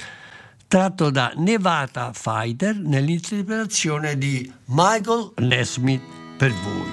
tratto 0.67 1.09
da 1.09 1.33
Nevada 1.35 2.11
Fighter 2.13 2.75
nell'interpretazione 2.75 4.17
di 4.17 4.51
Michael 4.65 5.33
Nesmith 5.37 6.18
per 6.39 6.49
voi. 6.49 6.87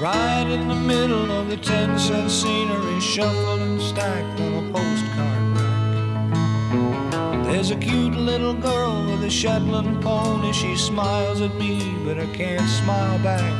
Right 0.00 0.46
in 0.48 0.66
the 0.66 0.74
middle 0.74 1.30
of 1.30 1.50
the 1.50 1.58
ten 1.58 1.98
cent 1.98 2.30
scenery, 2.30 3.00
shuffled 3.00 3.60
and 3.60 3.80
stacked 3.80 4.40
on 4.40 4.54
a 4.54 4.72
postcard 4.72 5.58
rack. 5.58 7.44
There's 7.44 7.70
a 7.70 7.76
cute 7.76 8.16
little 8.16 8.54
girl 8.54 9.04
with 9.10 9.24
a 9.24 9.30
Shetland 9.30 10.02
pony. 10.02 10.52
She 10.52 10.74
smiles 10.74 11.42
at 11.42 11.54
me, 11.56 11.94
but 12.06 12.18
I 12.18 12.26
can't 12.34 12.68
smile 12.68 13.18
back. 13.18 13.52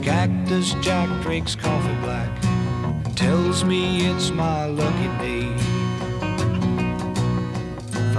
Cactus 0.00 0.74
Jack 0.80 1.08
drinks 1.22 1.56
coffee 1.56 1.98
black 2.02 2.30
and 2.44 3.16
tells 3.16 3.64
me 3.64 4.06
it's 4.06 4.30
my 4.30 4.66
lucky 4.66 5.08
day. 5.18 5.63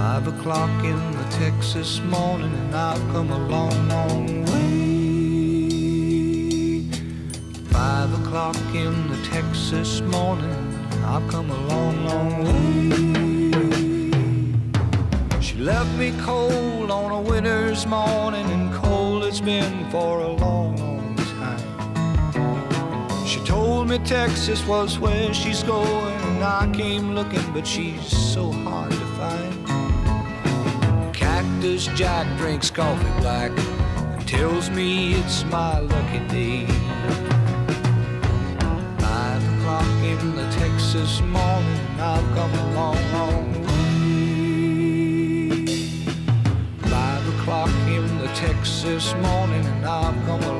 Five 0.08 0.28
o'clock 0.28 0.84
in 0.84 1.10
the 1.10 1.24
Texas 1.30 2.00
morning, 2.00 2.54
and 2.54 2.76
I've 2.76 3.00
come 3.12 3.32
a 3.32 3.38
long, 3.48 3.88
long 3.88 4.44
way. 4.44 6.84
Five 7.72 8.14
o'clock 8.20 8.56
in 8.72 9.08
the 9.08 9.16
Texas 9.26 10.02
morning, 10.02 10.54
I've 11.04 11.26
come 11.28 11.50
a 11.50 11.60
long, 11.66 12.06
long 12.06 12.44
way. 12.44 12.90
She 15.40 15.56
left 15.56 15.92
me 15.98 16.12
cold 16.20 16.88
on 16.88 17.10
a 17.10 17.20
winter's 17.20 17.84
morning, 17.84 18.46
and 18.46 18.72
cold 18.74 19.24
it's 19.24 19.40
been 19.40 19.90
for 19.90 20.20
a 20.20 20.28
long, 20.28 20.76
long 20.76 21.16
time. 21.16 21.58
She 23.26 23.40
told 23.40 23.88
me 23.88 23.98
Texas 23.98 24.64
was 24.68 25.00
where 25.00 25.34
she's 25.34 25.64
going, 25.64 26.14
and 26.28 26.44
I 26.44 26.70
came 26.72 27.16
looking, 27.16 27.42
but 27.52 27.66
she's 27.66 28.06
so 28.06 28.52
hard 28.52 28.92
to. 28.92 29.05
Cactus 31.56 31.86
Jack 31.94 32.26
drinks 32.36 32.70
coffee 32.70 33.20
black 33.20 33.50
and 33.50 34.28
tells 34.28 34.68
me 34.68 35.14
it's 35.14 35.42
my 35.44 35.78
lucky 35.78 36.18
day. 36.28 36.66
Five 38.98 39.42
o'clock 39.54 39.86
in 40.04 40.36
the 40.36 40.46
Texas 40.50 41.22
morning, 41.22 41.80
I've 41.98 42.22
come 42.34 42.52
a 42.52 42.74
long, 42.74 42.98
long 43.14 43.62
way. 43.62 43.76
Five 46.90 47.26
o'clock 47.34 47.70
in 47.88 48.18
the 48.18 48.28
Texas 48.34 49.14
morning, 49.14 49.64
and 49.64 49.86
I've 49.86 50.26
come 50.26 50.42
a 50.42 50.55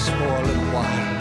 Texas 0.00 0.14
for 0.18 0.24
a 0.24 0.42
little 0.42 0.64
while. 0.72 1.18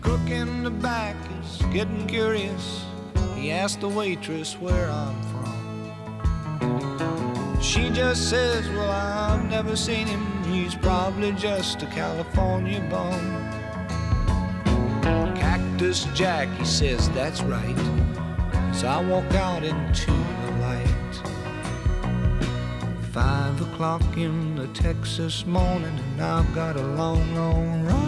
Cook 0.00 0.30
in 0.30 0.64
the 0.64 0.70
back 0.70 1.16
is 1.42 1.62
getting 1.72 2.06
curious. 2.06 2.84
He 3.36 3.50
asked 3.50 3.80
the 3.80 3.88
waitress 3.88 4.54
where 4.54 4.88
I'm 4.90 5.22
from. 5.24 5.52
She 7.60 7.90
just 7.90 8.30
says, 8.30 8.66
Well, 8.70 8.90
I've 8.90 9.44
never 9.50 9.76
seen 9.76 10.06
him. 10.06 10.24
He's 10.44 10.74
probably 10.74 11.32
just 11.32 11.82
a 11.82 11.86
California 11.86 12.80
bum. 12.90 13.43
Cactus 15.84 16.06
Jack, 16.14 16.48
he 16.56 16.64
says, 16.64 17.10
That's 17.10 17.42
right. 17.42 17.76
So 18.74 18.88
I 18.88 19.04
walk 19.04 19.30
out 19.34 19.62
into 19.62 20.12
the 20.12 20.50
light. 20.62 20.88
Five 23.12 23.60
o'clock 23.60 24.00
in 24.16 24.56
the 24.56 24.66
Texas 24.68 25.44
morning, 25.44 25.98
and 26.12 26.22
I've 26.22 26.54
got 26.54 26.76
a 26.76 26.82
long, 26.82 27.34
long 27.34 27.84
ride. 27.84 28.00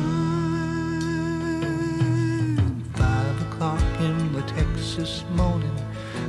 Five 2.97 3.43
o'clock 3.43 3.85
in 4.01 4.33
the 4.33 4.41
Texas 4.55 5.22
morning, 5.33 5.77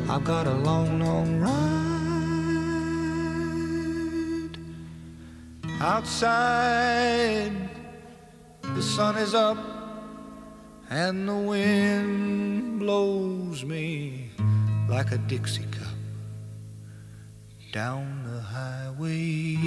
I've 0.10 0.26
got 0.26 0.48
a 0.48 0.54
long, 0.54 1.00
long 1.00 1.40
ride. 1.40 1.78
Outside, 5.80 7.54
the 8.76 8.82
sun 8.82 9.16
is 9.16 9.34
up, 9.34 9.77
and 10.90 11.28
the 11.28 11.34
wind 11.34 12.80
blows 12.80 13.64
me 13.64 14.32
like 14.88 15.12
a 15.12 15.18
Dixie 15.18 15.68
cup 15.70 15.96
down 17.72 18.24
the 18.24 18.42
highway. 18.42 19.58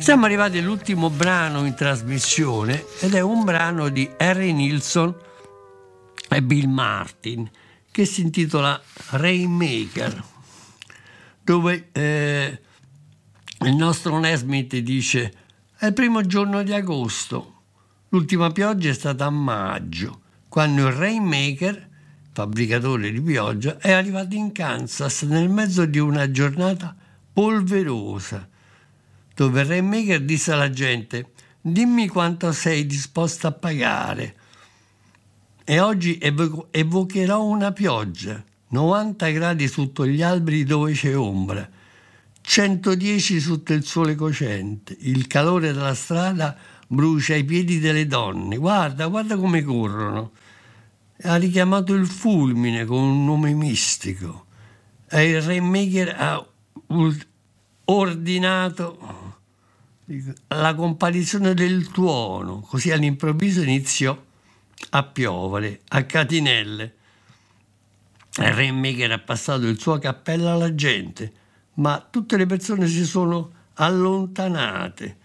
Siamo 0.00 0.26
arrivati 0.26 0.58
all'ultimo 0.58 1.08
brano 1.10 1.64
in 1.64 1.74
trasmissione 1.74 2.84
ed 3.00 3.14
è 3.14 3.20
un 3.20 3.44
brano 3.44 3.88
di 3.88 4.08
Harry 4.18 4.52
Nilsson 4.52 5.14
e 6.28 6.42
Bill 6.42 6.68
Martin 6.68 7.50
che 7.90 8.04
si 8.04 8.20
intitola 8.20 8.80
Rainmaker, 9.10 10.22
dove 11.42 11.88
eh, 11.92 12.60
il 13.60 13.74
nostro 13.74 14.18
Nesmith 14.18 14.76
dice 14.76 15.32
è 15.78 15.86
il 15.86 15.92
primo 15.94 16.20
giorno 16.22 16.62
di 16.62 16.74
agosto, 16.74 17.55
l'ultima 18.16 18.50
pioggia 18.50 18.88
è 18.88 18.94
stata 18.94 19.26
a 19.26 19.30
maggio, 19.30 20.20
quando 20.48 20.86
il 20.86 20.94
Rainmaker, 20.94 21.88
fabbricatore 22.32 23.12
di 23.12 23.20
pioggia, 23.20 23.76
è 23.76 23.92
arrivato 23.92 24.34
in 24.34 24.52
Kansas 24.52 25.22
nel 25.22 25.50
mezzo 25.50 25.84
di 25.84 25.98
una 25.98 26.30
giornata 26.30 26.96
polverosa 27.30 28.48
dove 29.34 29.60
il 29.60 29.66
Rainmaker 29.66 30.22
disse 30.22 30.52
alla 30.52 30.70
gente 30.70 31.32
dimmi 31.60 32.08
quanto 32.08 32.52
sei 32.52 32.86
disposto 32.86 33.48
a 33.48 33.52
pagare. 33.52 34.34
E 35.62 35.78
oggi 35.78 36.16
evo- 36.16 36.68
evocherò 36.70 37.44
una 37.44 37.72
pioggia 37.72 38.42
90 38.68 39.28
gradi 39.28 39.68
sotto 39.68 40.06
gli 40.06 40.22
alberi 40.22 40.64
dove 40.64 40.92
c'è 40.92 41.14
ombra 41.14 41.68
110 42.40 43.40
sotto 43.40 43.72
il 43.72 43.84
sole 43.84 44.14
cocente 44.14 44.96
il 45.00 45.26
calore 45.26 45.72
della 45.72 45.94
strada 45.94 46.56
brucia 46.86 47.34
i 47.34 47.44
piedi 47.44 47.78
delle 47.78 48.06
donne. 48.06 48.56
Guarda 48.56 49.06
guarda 49.06 49.36
come 49.36 49.62
corrono. 49.62 50.32
Ha 51.22 51.36
richiamato 51.36 51.94
il 51.94 52.06
fulmine 52.06 52.84
con 52.84 53.02
un 53.02 53.24
nome 53.24 53.52
mistico. 53.52 54.46
E 55.08 55.30
il 55.30 55.42
Rainmaker 55.42 56.14
ha 56.16 56.46
ordinato 57.84 59.34
la 60.48 60.74
comparizione 60.74 61.54
del 61.54 61.88
tuono, 61.90 62.60
così 62.60 62.90
all'improvviso 62.90 63.62
iniziò 63.62 64.16
a 64.90 65.02
piovere 65.04 65.80
a 65.88 66.04
catinelle. 66.04 66.94
Il 68.38 68.52
Rainmaker 68.52 69.12
ha 69.12 69.18
passato 69.18 69.66
il 69.66 69.80
suo 69.80 69.98
cappello 69.98 70.52
alla 70.52 70.74
gente, 70.74 71.32
ma 71.74 72.06
tutte 72.08 72.36
le 72.36 72.46
persone 72.46 72.86
si 72.86 73.04
sono 73.04 73.52
allontanate 73.74 75.24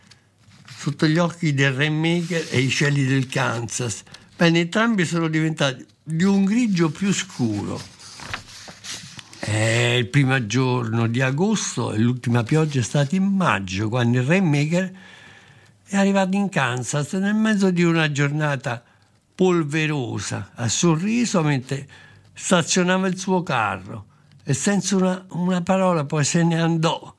sotto 0.82 1.06
gli 1.06 1.20
occhi 1.20 1.54
del 1.54 1.74
Rainmaker 1.74 2.48
e 2.50 2.60
i 2.60 2.70
cieli 2.70 3.06
del 3.06 3.28
Kansas 3.28 4.02
Bene, 4.42 4.62
entrambi 4.62 5.06
sono 5.06 5.28
diventati 5.28 5.86
di 6.02 6.24
un 6.24 6.46
grigio 6.46 6.90
più 6.90 7.14
scuro. 7.14 7.80
È 9.38 9.94
il 10.00 10.08
primo 10.08 10.44
giorno 10.48 11.06
di 11.06 11.22
agosto 11.22 11.94
e 11.94 12.00
l'ultima 12.00 12.42
pioggia 12.42 12.80
è 12.80 12.82
stata 12.82 13.16
in 13.16 13.26
maggio, 13.26 13.88
quando 13.88 14.18
il 14.18 14.26
Rainmaker 14.26 14.92
è 15.84 15.96
arrivato 15.96 16.36
in 16.36 16.50
Kansas 16.50 17.14
nel 17.14 17.36
mezzo 17.36 17.70
di 17.70 17.84
una 17.84 18.12
giornata 18.12 18.84
polverosa, 19.36 20.54
ha 20.56 20.68
sorriso 20.68 21.44
mentre 21.44 21.88
stazionava 22.34 23.06
il 23.06 23.20
suo 23.20 23.44
carro 23.44 24.06
e 24.44 24.56
senza 24.56 24.96
una, 24.96 25.24
una 25.34 25.62
parola 25.62 26.04
poi 26.06 26.24
se 26.24 26.42
ne 26.42 26.60
andò. 26.60 27.16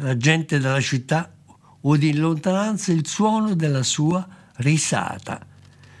La 0.00 0.16
gente 0.16 0.58
della 0.58 0.80
città 0.80 1.30
udì 1.86 2.10
in 2.10 2.20
lontananza 2.20 2.92
il 2.92 3.06
suono 3.06 3.54
della 3.54 3.82
sua 3.82 4.26
risata 4.56 5.44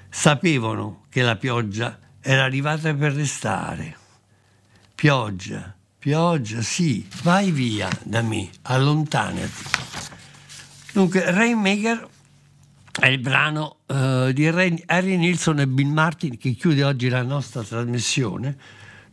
sapevano 0.08 1.04
che 1.08 1.22
la 1.22 1.36
pioggia 1.36 1.98
era 2.20 2.44
arrivata 2.44 2.92
per 2.94 3.12
restare. 3.12 3.96
Pioggia, 4.94 5.74
pioggia, 5.98 6.62
sì, 6.62 7.06
vai 7.22 7.50
via 7.50 7.88
da 8.02 8.22
me, 8.22 8.48
allontanati. 8.62 9.62
Dunque, 10.92 11.30
Rainmaker 11.30 12.08
è 12.98 13.06
il 13.08 13.18
brano 13.18 13.76
uh, 13.86 14.32
di 14.32 14.46
Harry 14.46 15.16
Nilsson 15.16 15.60
e 15.60 15.66
Bill 15.68 15.90
Martin 15.90 16.38
che 16.38 16.52
chiude 16.52 16.82
oggi 16.82 17.08
la 17.08 17.22
nostra 17.22 17.62
trasmissione. 17.62 18.56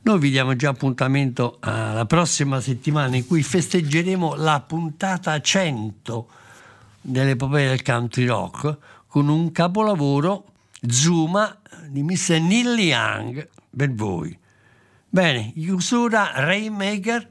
Noi 0.04 0.20
vi 0.20 0.32
diamo 0.32 0.56
già 0.56 0.70
appuntamento 0.70 1.58
alla 1.60 2.06
prossima 2.06 2.62
settimana 2.62 3.16
in 3.16 3.28
cui 3.28 3.44
festeggeremo 3.44 4.36
la 4.36 4.62
puntata 4.62 5.40
100 5.40 6.30
dell'epopea 7.04 7.70
del 7.70 7.84
country 7.84 8.26
rock 8.26 8.78
con 9.08 9.28
un 9.28 9.52
capolavoro 9.52 10.46
Zuma 10.88 11.60
di 11.88 12.02
Miss 12.02 12.30
Neil 12.30 12.80
Young 12.80 13.48
per 13.76 13.94
voi. 13.94 14.38
Bene, 15.10 15.52
chiusura 15.54 16.32
Rainmaker, 16.34 17.28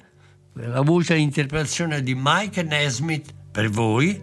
la 0.52 0.82
voce 0.82 1.14
e 1.14 1.16
l'interpretazione 1.16 2.02
di 2.02 2.14
Mike 2.16 2.62
Nesmith 2.62 3.34
per 3.50 3.68
voi. 3.70 4.22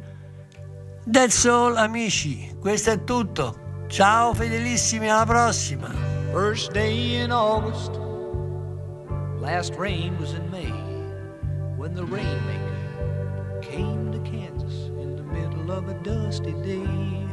That's 1.12 1.45
all 1.45 1.76
amici, 1.76 2.56
questo 2.60 2.91
è 2.91 3.04
tutto. 3.04 3.86
Ciao 3.88 4.34
fedelissimi, 4.34 5.10
alla 5.10 5.26
prossima. 5.26 5.91
First 6.32 6.72
day 6.72 7.24
in 7.24 7.32
August, 7.32 8.00
last 9.39 9.74
rain 9.78 10.16
was 10.20 10.34
in 10.34 10.47
May, 10.52 10.72
when 11.76 11.95
the 11.95 12.04
rainmaker 12.04 13.60
came 13.62 14.09
of 15.70 15.88
a 15.88 15.94
dusty 16.04 16.54
day. 16.54 17.28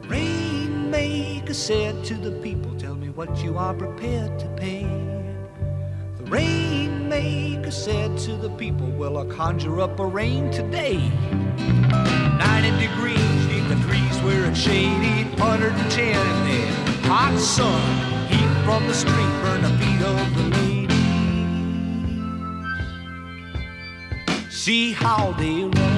The 0.00 0.08
rainmaker 0.08 1.54
said 1.54 2.04
to 2.04 2.14
the 2.14 2.32
people, 2.40 2.74
Tell 2.78 2.94
me 2.94 3.10
what 3.10 3.42
you 3.42 3.58
are 3.58 3.74
prepared 3.74 4.38
to 4.38 4.48
pay. 4.56 4.84
The 6.18 6.24
Rainmaker 6.24 7.70
said 7.70 8.16
to 8.20 8.36
the 8.36 8.50
people, 8.50 8.86
Will 8.86 9.18
I'll 9.18 9.26
conjure 9.26 9.80
up 9.80 10.00
a 10.00 10.06
rain 10.06 10.50
today. 10.50 10.96
90 11.58 12.70
degrees 12.78 13.46
neath 13.46 13.68
the 13.68 13.76
trees 13.86 14.18
where 14.22 14.46
it's 14.46 14.58
shady, 14.58 15.24
110 15.38 16.16
in 16.48 16.84
the 16.84 16.92
hot 17.08 17.38
sun. 17.38 17.80
Heat 18.28 18.64
from 18.64 18.86
the 18.86 18.94
street 18.94 19.32
burn 19.42 19.62
the 19.62 19.68
feet 19.78 20.02
of 20.02 20.34
the 20.34 20.42
ladies. 20.56 20.94
See 24.50 24.92
how 24.92 25.32
they 25.32 25.64
run. 25.64 25.93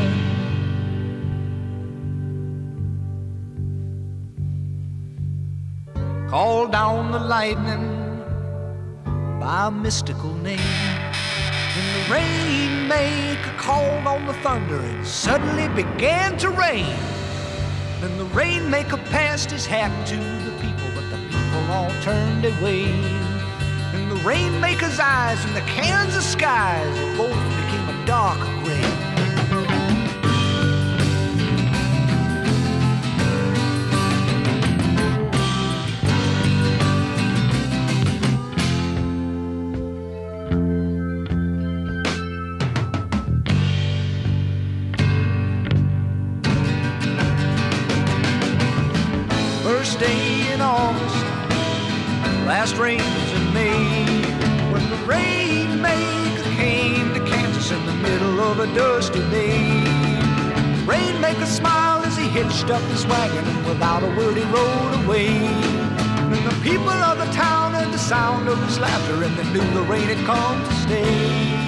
Call 6.29 6.67
down 6.67 7.13
the 7.13 7.21
lightning 7.21 8.23
by 9.39 9.69
a 9.69 9.71
mystical 9.71 10.35
name. 10.35 10.59
And 10.59 11.87
the 11.95 12.13
rainmaker 12.13 13.53
called 13.59 14.07
on 14.07 14.27
the 14.27 14.33
thunder 14.35 14.81
and 14.81 15.07
suddenly 15.07 15.69
began 15.69 16.37
to 16.39 16.51
rain. 16.51 16.97
Then 18.01 18.17
the 18.19 18.25
rainmaker 18.27 18.97
passed 18.97 19.51
his 19.51 19.67
hat 19.67 19.93
to 20.09 20.17
the 20.17 20.51
people, 20.61 20.89
but 20.95 21.09
the 21.11 21.19
people 21.29 21.71
all 21.71 21.93
turned 22.03 22.45
away. 22.45 22.91
And 23.95 24.11
the 24.11 24.17
rainmaker's 24.17 24.99
eyes 24.99 25.45
in 25.45 25.55
the 25.55 25.61
Kansas 25.61 26.27
skies 26.27 27.17
both 27.17 27.31
became 27.31 27.89
a 27.89 28.07
dark 28.07 28.39
gray. 28.65 28.96
Rains 52.79 53.33
in 53.33 53.55
May. 53.55 54.05
When 54.73 54.89
the 54.91 54.97
rainmaker 55.07 56.43
came 56.57 57.15
to 57.15 57.21
Kansas 57.25 57.71
in 57.71 57.85
the 57.87 57.95
middle 57.95 58.41
of 58.41 58.61
a 58.61 58.67
dusty 58.75 59.21
day. 59.31 59.83
Rainmaker 60.85 61.47
smiled 61.47 62.05
as 62.05 62.17
he 62.17 62.29
hitched 62.29 62.71
up 62.71 62.83
his 62.85 63.07
wagon, 63.07 63.45
and 63.45 63.67
without 63.67 64.03
a 64.03 64.09
word 64.17 64.37
he 64.37 64.45
rode 64.45 65.05
away. 65.05 65.29
And 65.29 66.43
the 66.47 66.57
people 66.63 66.91
of 66.91 67.19
the 67.19 67.31
town 67.33 67.73
heard 67.75 67.93
the 67.93 67.99
sound 67.99 68.49
of 68.49 68.59
his 68.67 68.79
laughter, 68.79 69.25
and 69.25 69.37
they 69.37 69.45
knew 69.53 69.67
the 69.75 69.83
rain 69.83 70.09
had 70.09 70.25
come 70.27 70.63
to 70.65 70.75
stay. 70.75 71.66